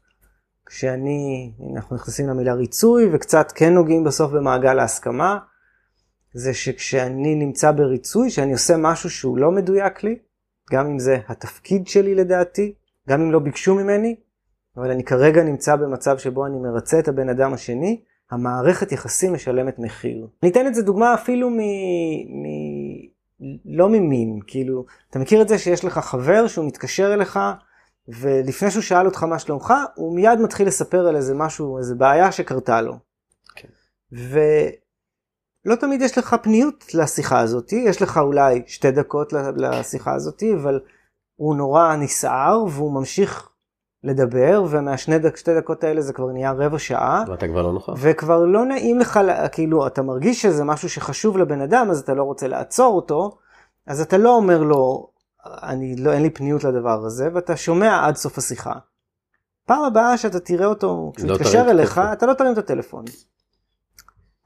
[0.66, 5.38] כשאני, אנחנו נכנסים למילה ריצוי וקצת כן נוגעים בסוף במעגל ההסכמה,
[6.34, 10.18] זה שכשאני נמצא בריצוי, שאני עושה משהו שהוא לא מדויק לי,
[10.70, 12.74] גם אם זה התפקיד שלי לדעתי,
[13.08, 14.16] גם אם לא ביקשו ממני,
[14.76, 18.00] אבל אני כרגע נמצא במצב שבו אני מרצה את הבן אדם השני,
[18.30, 20.26] המערכת יחסים משלמת מחיר.
[20.42, 21.58] אני אתן את זה דוגמה אפילו מ...
[22.42, 22.46] מ...
[23.64, 27.38] לא ממין, כאילו, אתה מכיר את זה שיש לך חבר שהוא מתקשר אליך,
[28.08, 32.32] ולפני שהוא שאל אותך מה שלומך, הוא מיד מתחיל לספר על איזה משהו, איזה בעיה
[32.32, 32.94] שקרתה לו.
[33.56, 33.68] כן.
[35.64, 40.80] ולא תמיד יש לך פניות לשיחה הזאת, יש לך אולי שתי דקות לשיחה הזאת, אבל
[41.36, 43.50] הוא נורא נסער והוא ממשיך
[44.04, 47.24] לדבר, ומהשתי דק, דקות האלה זה כבר נהיה רבע שעה.
[47.28, 47.92] ואתה כבר לא נוכח.
[47.96, 49.20] וכבר לא נעים לך,
[49.52, 53.38] כאילו, אתה מרגיש שזה משהו שחשוב לבן אדם, אז אתה לא רוצה לעצור אותו,
[53.86, 55.10] אז אתה לא אומר לו,
[55.46, 58.72] אני לא, אין לי פניות לדבר הזה, ואתה שומע עד סוף השיחה.
[59.66, 62.00] פעם הבאה שאתה תראה אותו, כשהוא לא יתקשר אליך.
[62.12, 63.04] אתה לא תרים את הטלפון.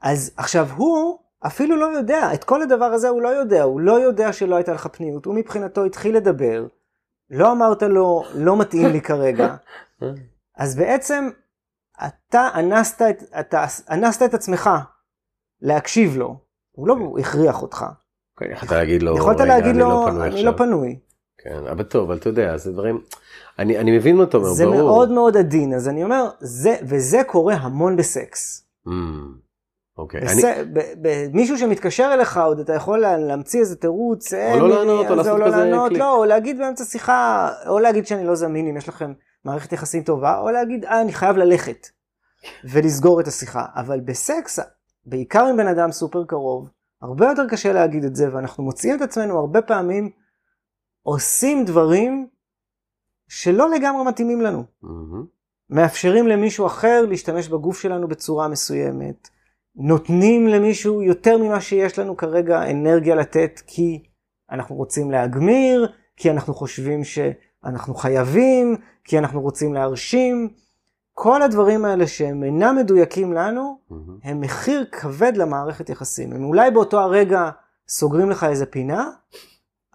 [0.01, 3.91] אז עכשיו הוא אפילו לא יודע, את כל הדבר הזה הוא לא יודע, הוא לא
[3.91, 6.67] יודע שלא הייתה לך פניות, הוא מבחינתו התחיל לדבר,
[7.29, 9.55] לא אמרת לו, לא מתאים לי כרגע.
[10.57, 11.29] אז בעצם
[12.07, 14.69] אתה אנסת את, אתה אנסת את עצמך
[15.61, 16.37] להקשיב לו.
[16.71, 17.85] הוא לא הכריח אותך.
[18.37, 20.43] כן, יכולת להגיד לו, יכולת רגע, להגיד אני לו, לא אני.
[20.43, 20.99] לא פנוי.
[21.37, 23.01] כן, אבל טוב, אבל אתה יודע, זה דברים,
[23.59, 24.77] אני, אני מבין מה אתה אומר, זה ברור.
[24.77, 28.67] מאוד מאוד עדין, אז אני אומר, זה, וזה קורה המון בסקס.
[28.87, 28.91] Mm,
[29.97, 30.21] אוקיי.
[30.21, 34.59] בס- אני- ב- ב- מישהו שמתקשר אליך עוד אתה יכול לה- להמציא איזה תירוץ, אין
[34.59, 35.99] לא לי, לענות, או אז לעשות לא כזה קליק.
[35.99, 39.13] לא, או להגיד באמצע שיחה, או להגיד שאני לא זמין אם יש לכם
[39.45, 41.87] מערכת יחסים טובה, או להגיד אה אני חייב ללכת
[42.63, 44.59] ולסגור את השיחה, אבל בסקס,
[45.05, 46.69] בעיקר עם בן אדם סופר קרוב,
[47.01, 50.09] הרבה יותר קשה להגיד את זה, ואנחנו מוצאים את עצמנו הרבה פעמים
[51.03, 52.27] עושים דברים
[53.27, 54.63] שלא לגמרי מתאימים לנו.
[54.81, 55.25] מהמם.
[55.69, 59.29] מאפשרים למישהו אחר להשתמש בגוף שלנו בצורה מסוימת,
[59.77, 64.03] נותנים למישהו יותר ממה שיש לנו כרגע אנרגיה לתת כי
[64.51, 70.49] אנחנו רוצים להגמיר, כי אנחנו חושבים שאנחנו חייבים, כי אנחנו רוצים להרשים.
[71.13, 74.17] כל הדברים האלה שהם אינם מדויקים לנו, מהמם.
[74.23, 76.33] הם מחיר כבד למערכת יחסים.
[76.33, 77.49] הם אולי באותו הרגע
[77.87, 79.09] סוגרים לך איזה פינה,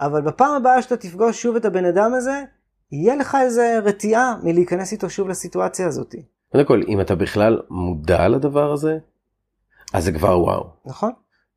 [0.01, 2.43] אבל בפעם הבאה שאתה תפגוש שוב את הבן אדם הזה,
[2.93, 6.15] יהיה לך איזה רתיעה מלהיכנס איתו שוב לסיטואציה הזאת.
[6.53, 8.99] קודם כל, אם אתה בכלל מודע לדבר הזה,
[9.93, 10.67] אז זה כבר וואו.
[10.85, 11.11] נכון?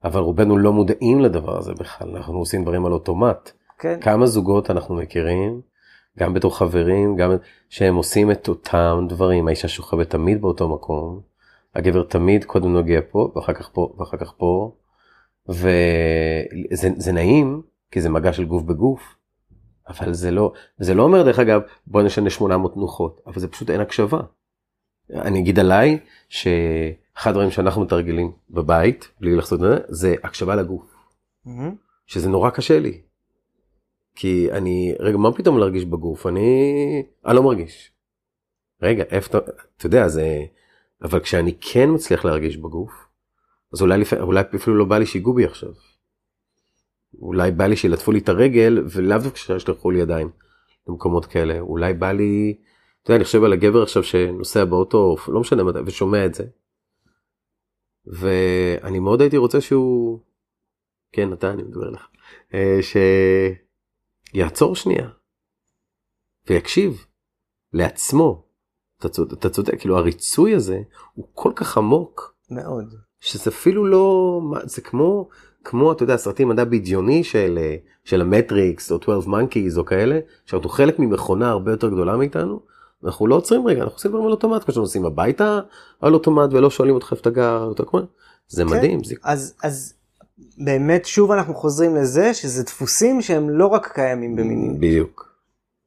[0.03, 3.51] אבל רובנו לא מודעים לדבר הזה בכלל, אנחנו עושים דברים על אוטומט.
[3.79, 3.99] כן.
[4.01, 5.61] כמה זוגות אנחנו מכירים,
[6.19, 7.31] גם בתור חברים, גם
[7.69, 11.21] שהם עושים את אותם דברים, האישה שוכבת תמיד באותו מקום,
[11.75, 14.71] הגבר תמיד קודם נוגע פה, ואחר כך פה, ואחר כך פה,
[15.49, 17.61] וזה זה נעים,
[17.91, 19.15] כי זה מגע של גוף בגוף,
[19.89, 23.69] אבל זה לא, זה לא אומר דרך אגב, בוא נשנה 800 תנוחות, אבל זה פשוט
[23.69, 24.19] אין הקשבה.
[25.13, 25.99] אני אגיד עליי,
[27.15, 30.95] שאחד הדברים שאנחנו מתרגלים בבית, בלי לחזור את זה, זה הקשבה לגוף.
[31.45, 31.75] מהמם.
[32.05, 33.01] שזה נורא קשה לי.
[34.15, 36.27] כי אני, רגע, מה פתאום להרגיש בגוף?
[36.27, 37.91] אני, אני לא מרגיש.
[38.81, 40.45] רגע, איפה אתה, אתה יודע, זה,
[41.01, 42.91] אבל כשאני כן מצליח להרגיש בגוף,
[43.73, 44.13] אז אולי, לפ...
[44.13, 45.69] אולי אפילו לא בא לי שיגעו בי עכשיו.
[47.21, 50.29] אולי בא לי שילטפו לי את הרגל, ולאו דווקא שישלחו לי ידיים
[50.87, 51.59] למקומות כאלה.
[51.59, 52.57] אולי בא לי,
[53.03, 56.43] אתה יודע, אני חושב על הגבר עכשיו שנוסע באוטו, לא משנה מתי, ושומע את זה.
[58.05, 60.19] ואני מאוד הייתי רוצה שהוא,
[61.11, 62.07] כן, אתה, אני מדבר אליך,
[62.53, 62.79] אה,
[64.33, 65.09] שיעצור שנייה
[66.47, 67.05] ויקשיב
[67.73, 68.43] לעצמו.
[68.99, 70.81] אתה צודק, אתה צודק, כאילו הריצוי הזה
[71.13, 72.95] הוא כל כך עמוק, מאוד.
[73.19, 75.29] שזה אפילו לא, זה כמו,
[75.63, 77.59] כמו, אתה יודע, סרטים מדע בדיוני של,
[78.03, 82.61] של המטריקס או 12 monkeys או כאלה, שאנחנו חלק ממכונה הרבה יותר גדולה מאיתנו,
[83.05, 85.59] אנחנו לא עוצרים רגע, אנחנו עושים דברים על אוטומט, כמו שנוסעים הביתה
[86.01, 87.99] על אוטומט ולא שואלים אותך איפה אתה גר, אתה כמו,
[88.47, 88.69] זה כן.
[88.69, 89.93] מדהים, זה אז, אז
[90.57, 94.77] באמת שוב אנחנו חוזרים לזה שזה דפוסים שהם לא רק קיימים במינים.
[94.77, 95.33] בדיוק.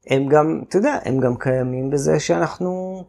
[0.06, 3.04] הם גם, אתה יודע, הם גם קיימים בזה שאנחנו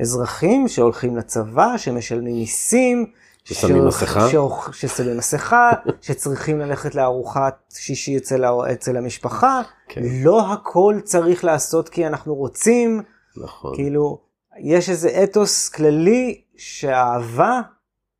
[0.00, 3.06] אזרחים שהולכים לצבא, שמשלמים מיסים,
[3.44, 4.28] ששמים מסכה.
[4.72, 5.70] ששמים מסכה,
[6.02, 9.60] שצריכים ללכת לארוחת שישי אצל, אצל המשפחה.
[9.88, 10.00] כן.
[10.04, 13.02] לא הכל צריך לעשות כי אנחנו רוצים,
[13.36, 13.74] נכון.
[13.74, 14.20] כאילו,
[14.58, 17.60] יש איזה אתוס כללי שהאהבה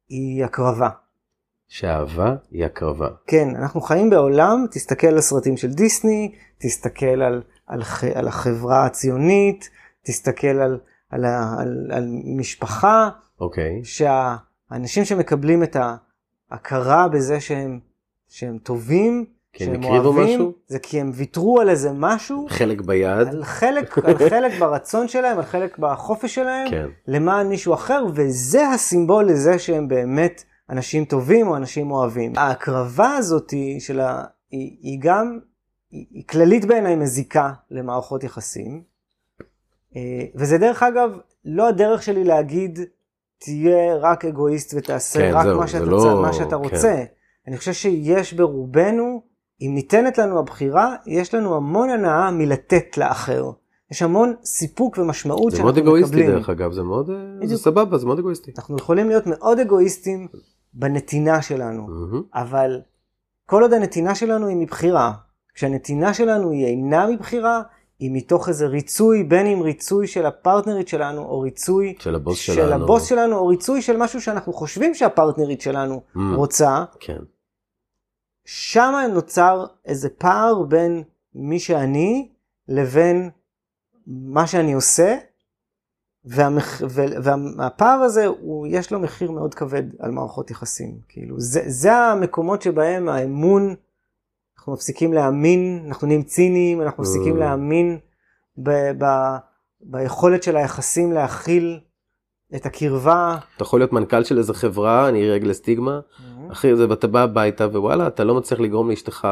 [0.08, 0.88] היא הקרבה.
[1.68, 3.08] שאהבה היא הקרבה.
[3.26, 7.82] כן, אנחנו חיים בעולם, תסתכל על סרטים של דיסני, תסתכל על, על,
[8.14, 9.70] על החברה הציונית,
[10.02, 10.78] תסתכל על,
[11.10, 11.24] על,
[11.58, 12.06] על, על
[12.36, 13.10] משפחה,
[13.40, 13.80] אוקיי.
[13.84, 15.76] שהאנשים שמקבלים את
[16.50, 17.80] ההכרה בזה שהם,
[18.28, 20.52] שהם טובים, כי הם הקריבו משהו?
[20.66, 23.28] זה כי הם ויתרו על איזה משהו, חלק ביד.
[23.28, 26.86] על חלק, על חלק ברצון שלהם, על חלק בחופש שלהם, כן.
[27.08, 32.32] למען מישהו אחר, וזה הסימבול לזה שהם באמת אנשים טובים או אנשים אוהבים.
[32.36, 34.24] ההקרבה הזאת של ה...
[34.50, 35.38] היא, היא גם,
[35.90, 38.82] היא, היא כללית בעיניי מזיקה למערכות יחסים.
[39.96, 42.78] אה, וזה דרך אגב, לא הדרך שלי להגיד,
[43.38, 46.54] תהיה רק אגואיסט ותעשה כן, רק זהו, מה שאתה, לא- מה שאתה כן.
[46.54, 47.04] רוצה.
[47.48, 49.22] אני חושב שיש ברובנו,
[49.66, 53.50] אם ניתנת לנו הבחירה, יש לנו המון הנאה מלתת לאחר.
[53.90, 56.30] יש המון סיפוק ומשמעות זה שאנחנו מאוד אגואיסטי מקבלים.
[56.36, 57.56] דרך אגב, זה מאוד, אה, זה.
[57.58, 58.52] סבבה, זה מאוד אגואיסטי.
[58.58, 60.28] אנחנו יכולים להיות מאוד אגואיסטים
[60.74, 62.22] בנתינה שלנו, מהמם.
[62.34, 62.80] אבל
[63.46, 65.12] כל עוד הנתינה שלנו היא מבחירה,
[65.54, 67.62] כשהנתינה שלנו היא אינה מבחירה,
[67.98, 72.54] היא מתוך איזה ריצוי, בין אם ריצוי של הפרטנרית שלנו, או ריצוי של הבוס של
[72.54, 72.84] שלנו.
[72.84, 76.18] הבוס שלנו, או ריצוי של משהו שאנחנו חושבים שהפרטנרית שלנו Mm.
[76.34, 77.18] רוצה, כן.
[78.44, 81.02] שם נוצר איזה פער בין
[81.34, 82.28] מי שאני
[82.68, 83.30] לבין
[84.06, 85.16] מה שאני עושה,
[86.24, 86.82] והמח...
[86.88, 87.22] ו-
[87.58, 90.98] והפער הזה, הוא, יש לו מחיר מאוד כבד על מערכות יחסים.
[91.08, 93.74] כאילו, זה, זה המקומות שבהם האמון,
[94.58, 97.38] אנחנו מפסיקים להאמין, אנחנו נהיים ציניים, אנחנו מפסיקים Mm.
[97.38, 97.98] להאמין
[98.62, 99.36] ב- ב-
[99.80, 101.80] ביכולת של היחסים להכיל
[102.56, 103.38] את הקרבה.
[103.56, 106.00] אתה יכול להיות מנכ"ל של איזה חברה, אני רגל סטיגמה,
[106.52, 109.28] אחי, זה, ואתה בא הביתה ווואלה, אתה לא מצליח לגרום לאשתך,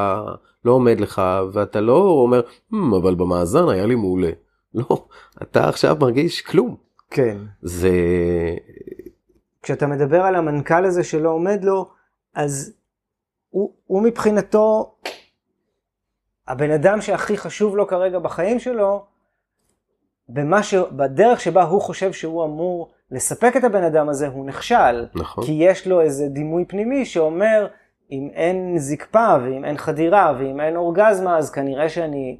[0.65, 2.41] לא עומד לך, ואתה לא אומר,
[2.73, 4.31] "Hmm, אבל במאזן היה לי מעולה.
[4.75, 5.07] לא,
[5.43, 6.77] אתה עכשיו מרגיש כלום.
[7.11, 7.39] כן.
[7.63, 7.91] זה,
[9.63, 11.91] כשאתה מדבר על המנכ"ל הזה שלא עומד לו,
[12.35, 12.73] אז
[13.51, 14.95] הוא, הוא מבחינתו,
[16.49, 19.05] הבן אדם שהכי חשוב לו כרגע בחיים שלו,
[20.29, 20.75] במה ש...
[20.75, 25.07] בדרך שבה הוא חושב שהוא אמור לספק את הבן אדם הזה, הוא נכשל.
[25.15, 25.45] נכון.
[25.45, 27.67] כי יש לו איזה דימוי פנימי שאומר,
[28.11, 32.39] אם אין זקפה ואם אין חדירה ואם אין אורגזמה, אז כנראה שאני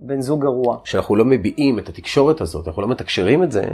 [0.00, 0.78] בן זוג גרוע.
[0.84, 3.64] כשאנחנו לא מביעים את התקשורת הזאת, אנחנו לא מתקשרים את זה,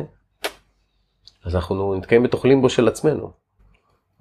[1.44, 3.30] אז אנחנו נתקעים בתוך לימבו של עצמנו.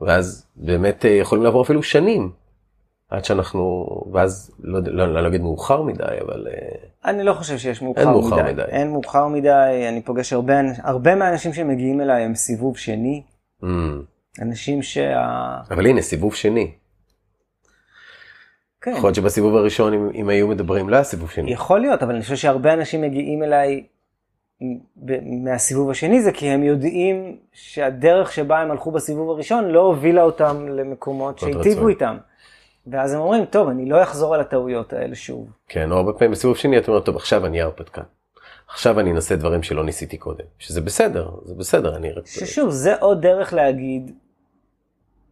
[0.01, 2.31] ואז באמת אה, יכולים לעבור אפילו שנים,
[3.13, 7.57] עד שאנחנו, ואז לא יודע, לא, לא אגיד מאוחר מדי, אבל אה, אני לא חושב
[7.57, 8.51] שיש מאוחר, אין מאוחר מדי.
[8.51, 8.61] מדי.
[8.61, 10.53] אין מאוחר מדי, אני פוגש הרבה,
[10.83, 13.23] הרבה מהאנשים שמגיעים אליי הם סיבוב שני.
[13.63, 13.65] mm,
[14.41, 15.57] אנשים שה...
[15.71, 16.71] אבל הנה, סיבוב שני.
[18.81, 21.51] כן, יכול להיות שבסיבוב הראשון, אם, אם היו מדברים, לא היה סיבוב שני.
[21.51, 23.83] יכול להיות, אבל אני חושב שהרבה אנשים מגיעים אליי
[25.43, 30.67] מהסיבוב השני, זה כי הם יודעים שהדרך שבה הם הלכו בסיבוב הראשון לא הובילה אותם
[30.69, 31.87] למקומות שהיטיבו.
[31.87, 32.17] איתם.
[32.87, 35.47] ואז הם אומרים, טוב, אני לא אחזור על הטעויות האלה שוב.
[35.67, 38.01] כן, או הרבה פעמים בסיבוב שני אתה אומר, טוב, עכשיו אני הרפתקן.
[38.67, 40.45] עכשיו אני אנסה דברים שלא ניסיתי קודם.
[40.59, 42.27] שזה בסדר, זה בסדר, אני רק...
[42.27, 44.11] ששוב, זה עוד דרך להגיד,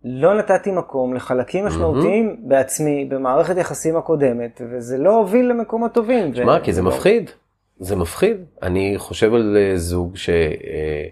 [0.04, 6.36] לא נתתי מקום לחלקים משמעותיים בעצמי, במערכת יחסים הקודמת, וזה לא הוביל למקומות טובים.
[6.36, 7.30] שמע, ו- כי זה לא- מפחיד.
[7.80, 8.38] זה מפחיד.
[8.62, 10.30] אני חושב על אה, זוג ש...
[10.30, 11.08] אה,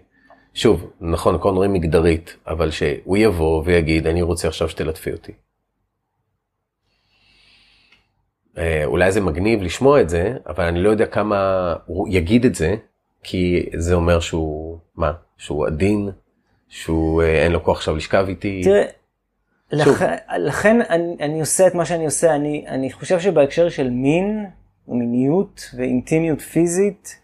[0.53, 5.31] שוב, נכון, הכל אומרים מגדרית, אבל שהוא יבוא ויגיד, אני רוצה עכשיו שתלטפי אותי.
[5.31, 5.37] אה,
[8.85, 12.75] אולי זה מגניב לשמוע את זה, אבל אני לא יודע כמה הוא יגיד את זה,
[13.23, 15.11] כי זה אומר שהוא, מה?
[15.37, 16.09] שהוא עדין,
[16.67, 18.61] שהוא אה, אין לו כוח עכשיו לשכב איתי.
[18.63, 18.83] תראה.
[19.71, 20.03] לכ...
[20.37, 24.45] לכן אני, אני עושה את מה שאני עושה, אני, אני חושב שבהקשר של מין
[24.87, 27.19] ומיניות ואינטימיות פיזית,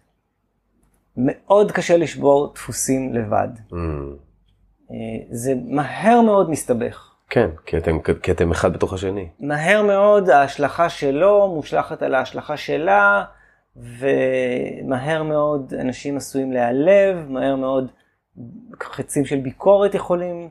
[1.18, 3.48] מאוד קשה לשבור דפוסים לבד.
[3.72, 3.76] Mm,
[4.92, 4.96] אה,
[5.32, 7.15] זה מהר מאוד מסתבך.
[7.30, 9.28] כן, כי אתם, כי אתם אחד בתוך השני.
[9.40, 13.24] מהר מאוד ההשלכה שלו מושלכת על ההשלכה שלה,
[13.76, 17.92] ומהר מאוד אנשים עשויים להיעלב, מהר מאוד
[18.84, 20.50] חצים של ביקורת יכולים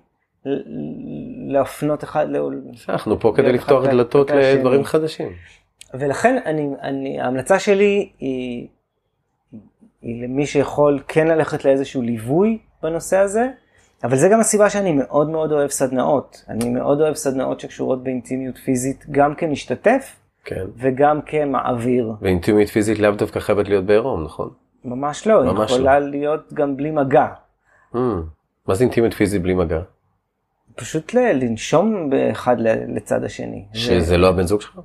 [1.49, 2.27] להפנות אחד.
[2.89, 4.31] אנחנו פה כדי לפתוח דלתות.
[4.31, 5.33] לדברים חדשים.
[5.95, 8.69] ולכן אני, אני, ההמלצה שלי היא,
[10.03, 13.49] היא למי שיכול כן ללכת לאיזשהו ליווי בנושא הזה,
[14.05, 16.45] אבל זה גם הסיבה שאני מאוד מאוד אוהב סדנאות.
[16.49, 20.65] אני מאוד אוהב סדנאות שקשורות באינטימיות פיזית, גם כמשתתף כן.
[20.77, 22.13] וגם כמעביר.
[22.21, 24.51] ואינטימית פיזית לאו דווקא חייבת להיות בעירום, נכון?
[24.85, 27.27] ממש לא, היא יכולה להיות גם בלי מגע.
[27.95, 27.99] Mm.
[28.69, 29.81] מה זה אינטימית פיזית בלי מגע?
[30.77, 33.65] פשוט ל- לנשום באחד ל- לצד השני.
[33.75, 34.81] זה שזה לא הבן זוג שלך?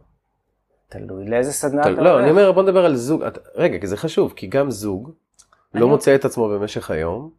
[0.89, 2.21] תלוי לאיזה סדנה אתה- אתה לא, הולך.
[2.23, 5.11] אני אומר בוא נדבר על זוג, אתה- רגע, כי זה חשוב, כי גם זוג
[5.73, 7.29] לא מוצא את עצמו במשך היום,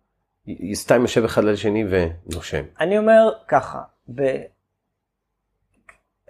[0.75, 2.63] סתם יושב אחד על השני ונושם.
[2.81, 3.83] אני אומר ככה,
[4.15, 4.23] ב...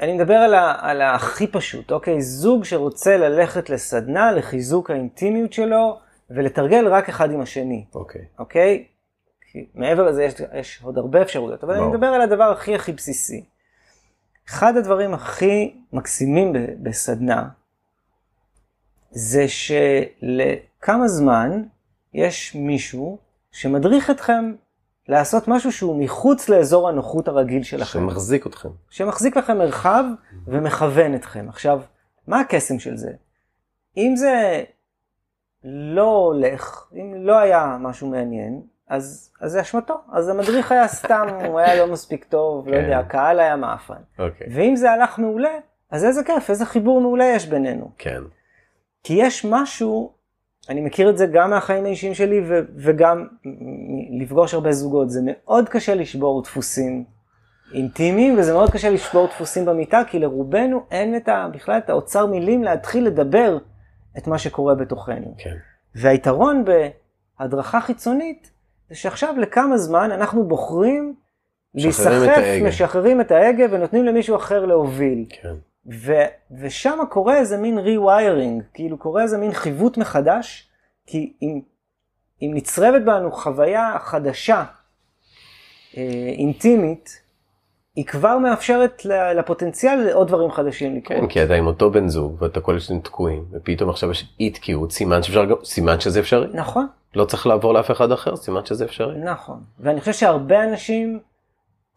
[0.00, 0.76] אני מדבר על, ה...
[0.80, 2.20] על הכי פשוט, אוקיי?
[2.20, 6.00] זוג שרוצה ללכת לסדנה לחיזוק האינטימיות שלו
[6.30, 8.24] ולתרגל רק אחד עם השני, אוקיי.
[8.38, 8.84] אוקיי?
[9.52, 11.94] כי מעבר לזה יש, יש עוד הרבה אפשרויות, אבל אני ברור.
[11.94, 13.44] מדבר על הדבר הכי הכי בסיסי.
[14.48, 16.58] אחד הדברים הכי מקסימים ב...
[16.82, 17.48] בסדנה
[19.10, 21.62] זה שלכמה זמן
[22.14, 23.18] יש מישהו
[23.52, 24.52] שמדריך אתכם
[25.08, 28.68] לעשות משהו שהוא מחוץ לאזור הנוחות הרגיל שלכם, שמחזיק אתכם.
[28.90, 30.04] שמחזיק לכם מרחב
[30.46, 31.46] ומכוון אתכם.
[31.48, 31.80] עכשיו,
[32.26, 33.10] מה הקסם של זה?
[33.96, 34.62] אם זה
[35.64, 39.94] לא הולך, אם לא היה משהו מעניין, אז, אז זה אשמתו.
[40.12, 42.82] אז המדריך היה סתם, הוא היה לא מספיק טוב, לא כן.
[42.82, 44.02] יודע, הקהל היה מאפן.
[44.18, 44.46] אוקיי.
[44.50, 45.58] ואם זה הלך מעולה,
[45.90, 47.90] אז איזה כיף, איזה חיבור מעולה יש בינינו.
[47.98, 48.22] כן.
[49.02, 50.12] כי יש משהו,
[50.70, 53.26] אני מכיר את זה גם מהחיים האישיים שלי ו- וגם
[54.20, 57.04] לפגוש הרבה זוגות, זה מאוד קשה לשבור דפוסים
[57.74, 62.26] אינטימיים וזה מאוד קשה לשבור דפוסים במיטה, כי לרובנו אין את ה, בכלל את האוצר
[62.26, 63.58] מילים להתחיל לדבר
[64.18, 65.34] את מה שקורה בתוכנו.
[65.38, 65.56] כן.
[65.94, 66.64] והיתרון
[67.38, 68.50] בהדרכה חיצונית
[68.88, 71.14] זה שעכשיו לכמה זמן אנחנו בוחרים
[71.74, 72.12] להיסחף.
[72.62, 75.24] משחררים את ההגה ונותנים למישהו אחר להוביל.
[75.28, 75.54] כן.
[75.86, 80.68] ו- ושם קורה איזה מין rewiring, כאילו קורה איזה מין חיווט מחדש,
[81.06, 81.60] כי אם,
[82.42, 84.64] אם נצרבת בנו חוויה חדשה,
[85.96, 87.20] אה, אינטימית,
[87.96, 89.04] היא כבר מאפשרת
[89.36, 91.20] לפוטנציאל לעוד דברים חדשים לקרות.
[91.20, 94.50] כן, כי אתה עם אותו בן זוג ואתה כל השנים תקועים, ופתאום עכשיו יש אי
[94.50, 96.46] תקיעות, סימן שאפשר סימן שזה אפשרי.
[96.54, 99.18] נכון, לא צריך לעבור לאף אחד אחר, סימן שזה אפשרי.
[99.18, 99.60] נכון.
[99.80, 101.20] ואני חושב שהרבה אנשים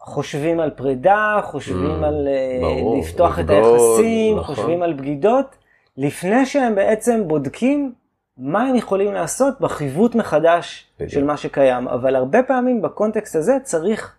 [0.04, 4.56] חושבים על פרידה, חושבים Mm, על אה, ברור, לפתוח את לבגוד, היחסים, נכון.
[4.56, 5.56] חושבים על בגידות,
[5.98, 7.94] לפני שהם בעצם בודקים
[8.38, 11.12] מה הם יכולים לעשות בחיווט מחדש בדיוק.
[11.12, 11.88] של מה שקיים.
[11.88, 14.16] אבל הרבה פעמים בקונטקסט הזה צריך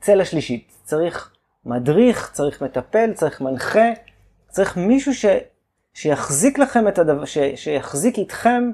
[0.00, 1.32] צלע שלישית, צריך
[1.64, 3.88] מדריך, צריך מטפל, צריך מנחה,
[4.48, 5.26] צריך מישהו ש,
[5.94, 8.70] שיחזיק לכם את הדבר, ש, שיחזיק איתכם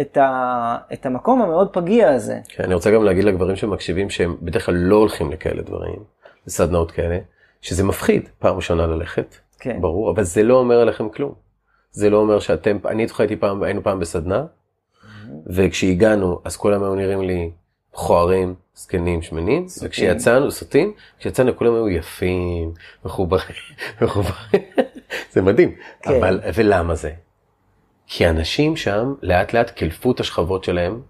[0.00, 2.40] את, ה, את המקום המאוד פגיע הזה.
[2.48, 6.02] כן, אני רוצה גם להגיד לגברים שמקשיבים שהם בדרך כלל לא הולכים לכאלה דברים,
[6.46, 7.18] לסדנאות כאלה,
[7.60, 9.80] שזה מפחיד פעם ראשונה ללכת, כן.
[9.80, 11.32] ברור, אבל זה לא אומר עליכם כלום.
[11.90, 14.44] זה לא אומר שאתם, אני איתך הייתי פעם, היינו פעם בסדנה,
[15.46, 17.50] וכשהגענו, אז כולם היו נראים לי
[17.92, 19.88] מכוערים, זקנים, שמנים, סוטים.
[19.88, 22.72] וכשיצאנו, סוטים, כשיצאנו כולם היו יפים,
[23.04, 23.56] מחוברים,
[24.02, 24.62] מחוברים,
[25.32, 25.74] זה מדהים.
[26.02, 26.14] כן.
[26.16, 27.10] אבל, ולמה זה?
[28.06, 31.00] כי אנשים שם לאט לאט קלפו את השכבות שלהם,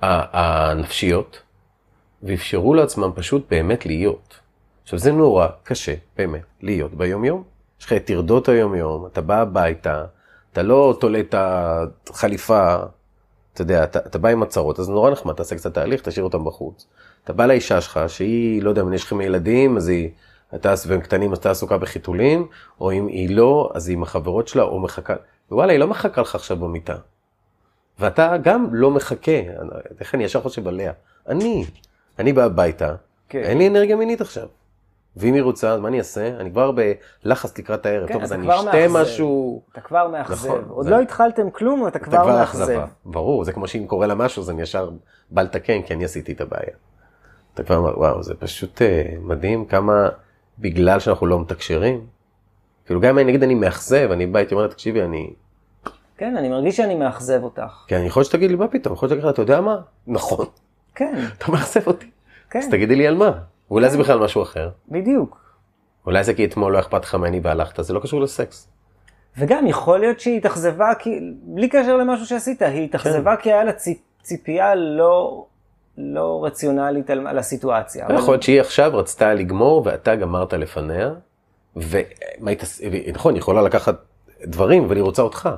[0.00, 1.42] הנפשיות,
[2.22, 4.40] ואפשרו לעצמם פשוט באמת להיות.
[4.82, 7.42] עכשיו זה נורא קשה באמת להיות ביום יום.
[7.80, 10.04] יש לך את טרדות היום יום, אתה בא הביתה,
[10.52, 11.34] אתה לא תולה את
[12.10, 12.76] החליפה,
[13.52, 16.44] אתה יודע, אתה, אתה בא עם הצהרות, אז נורא נחמד, תעשה קצת תהליך, תשאיר אותם
[16.44, 16.86] בחוץ.
[17.24, 20.10] אתה בא לאישה שלך, שהיא, לא יודע, אם יש לכם ילדים, אז היא,
[20.54, 22.46] אתה, והם קטנים, אז אתה עסוקה בחיתולים,
[22.80, 25.14] או אם היא לא, אז היא עם החברות שלה, או מחכה,
[25.50, 26.96] ווואלה, היא לא מחכה לך עכשיו במיטה.
[27.98, 29.40] ואתה גם לא מחכה,
[30.00, 30.92] איך אני ישר חושב עליה?
[31.28, 31.64] אני,
[32.18, 32.94] אני בא הביתה,
[33.28, 33.38] כן.
[33.42, 34.46] אין לי אנרגיה מינית עכשיו.
[35.16, 36.28] ואם היא רוצה, אז מה אני אעשה?
[36.40, 36.70] אני כבר
[37.24, 38.70] בלחץ לקראת הערב, כן, טוב, אז אני אשתה.
[38.90, 39.62] משהו...
[39.72, 40.46] אתה כבר מאכזב.
[40.48, 42.80] נכון, עוד זה- לא התחלתם כלום, אתה אתה כבר מאכזב.
[43.04, 44.90] ברור, זה כמו שאם קורה לה משהו, אז אני ישר
[45.30, 46.72] בא לתקן, כי אני עשיתי את הבעיה.
[47.54, 50.08] אתה כבר אומר, וואו, זה פשוט אה, מדהים כמה,
[50.58, 52.06] בגלל שאנחנו לא מתקשרים,
[52.86, 55.30] כאילו גם אם נגיד אני מאכזב, אני בא איתי אומר לה, תקשיבי, אני...
[56.18, 57.84] כן, אני מרגיש שאני מאכזב אותך.
[57.88, 58.94] כן, יכול להיות שתגיד לי, מה פתאום?
[58.94, 59.76] יכול להיות שתגיד לך, אתה יודע מה?
[60.06, 60.46] נכון,
[60.94, 62.10] כן, אתה מאכזב אותי.
[62.50, 63.32] כן, אז תגידי לי על מה.
[63.70, 64.70] ואולי זה בכלל משהו אחר.
[64.88, 65.44] בדיוק.
[66.06, 68.68] אולי זה כי אתמול לא אכפת לך ממני והלכת, זה לא קשור לסקס.
[69.38, 71.10] וגם יכול להיות שהיא התאכזבה, כי,
[71.42, 75.46] בלי קשר למשהו שעשית, היא התאכזבה כי היה לה ציפ, ציפייה לא,
[75.98, 78.06] לא רציונלית על, על הסיטואציה.
[78.06, 81.10] אבל- יכול להיות שהיא עכשיו רצתה לגמור ואתה גמרת לפניה,
[81.76, 82.80] ומה היא תעש-
[83.12, 83.94] נכון, היא יכולה לקחת
[84.44, 85.48] דברים, אבל היא רוצה אותך,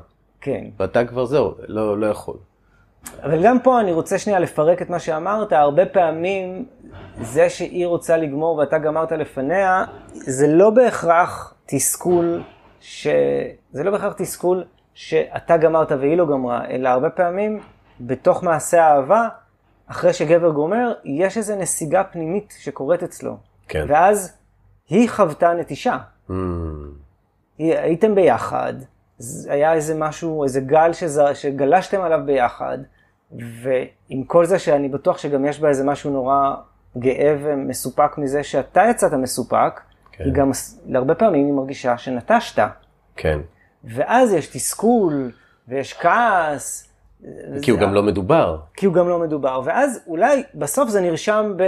[0.40, 0.64] כן.
[0.78, 2.36] ואתה כבר זהו, לא, לא יכול.
[3.22, 6.64] אבל גם פה אני רוצה שנייה לפרק את מה שאמרת, הרבה פעמים
[7.20, 12.42] זה שהיא רוצה לגמור ואתה גמרת לפניה, זה לא בהכרח תסכול,
[12.80, 13.06] ש...
[13.72, 14.64] זה לא בהכרח תסכול
[14.94, 17.60] שאתה גמרת והיא לא גמרה, אלא הרבה פעמים
[18.00, 19.28] בתוך מעשה האהבה,
[19.86, 23.36] אחרי שגבר גומר, יש איזו נסיגה פנימית שקורית אצלו.
[23.68, 23.84] כן.
[23.88, 24.36] ואז
[24.88, 25.98] היא חוותה נטישה.
[26.30, 26.32] Mm,
[27.58, 28.74] היא- הייתם ביחד,
[29.48, 32.78] היה איזה משהו, איזה גל שזה, שגלשתם עליו ביחד,
[33.62, 36.54] ועם כל זה שאני בטוח שגם יש בה איזה משהו נורא
[36.98, 39.80] גאה ומסופק מזה שאתה יצאת מסופק,
[40.12, 40.24] כן.
[40.24, 40.50] היא גם,
[40.86, 42.62] להרבה פעמים היא מרגישה שנטשת.
[43.16, 43.38] כן,
[43.84, 45.30] ואז יש תסכול,
[45.68, 46.88] ויש כעס.
[47.62, 48.58] כי הוא גם לא מדובר.
[48.74, 49.60] כי הוא גם לא מדובר.
[49.64, 51.62] ואז אולי בסוף זה נרשם ב...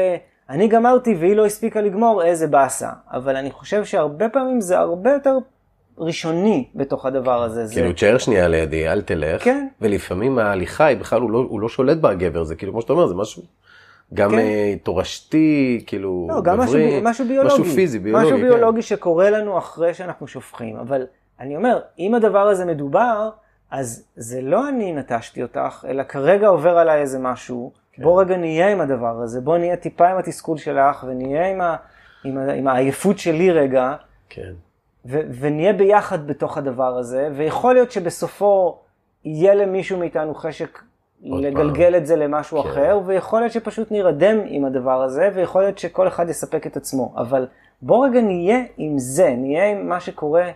[0.50, 2.90] אני גמרתי והיא לא הספיקה לגמור, איזה באסה.
[3.12, 5.38] אבל אני חושב שהרבה פעמים זה הרבה יותר
[5.98, 7.66] ראשוני בתוך הדבר הזה.
[7.66, 7.74] זה...
[7.74, 9.44] כאילו, תשאר שנייה לידי, אל תלך.
[9.44, 9.68] כן.
[9.80, 12.92] ולפעמים ההליכה היא בכלל, הוא לא, הוא לא שולט בה הגבר, זה כאילו, כמו שאתה
[12.92, 13.42] אומר, זה משהו
[14.14, 14.38] גם כן.
[14.38, 17.54] אה, תורשתי, כאילו, לא, גם משהו, גברי, בי- משהו ביולוגי.
[17.62, 18.42] משהו פיזי, ביולוגי, משהו כן.
[18.42, 20.76] ביולוגי שקורה לנו אחרי שאנחנו שופכים.
[20.76, 21.06] אבל
[21.40, 23.30] אני אומר, אם הדבר הזה מדובר,
[23.70, 27.72] אז זה לא אני נטשתי אותך, אלא כרגע עובר עליי איזה משהו.
[27.98, 28.04] כן.
[28.04, 31.76] בוא רגע נהיה עם הדבר הזה, בוא נהיה טיפה עם התסכול שלך, ונהיה עם, ה,
[32.24, 33.94] עם, ה, עם העייפות שלי רגע,
[34.28, 34.52] כן.
[35.06, 38.78] ו- ונהיה ביחד בתוך הדבר הזה, ויכול להיות שבסופו
[39.24, 40.82] יהיה למישהו מאיתנו חשק
[41.22, 42.68] לגלגל את זה למשהו כן.
[42.68, 47.14] אחר, ויכול להיות שפשוט נירדם עם הדבר הזה, ויכול להיות שכל אחד יספק את עצמו.
[47.16, 47.46] אבל
[47.82, 50.50] בוא רגע נהיה עם זה, נהיה עם מה שקורה.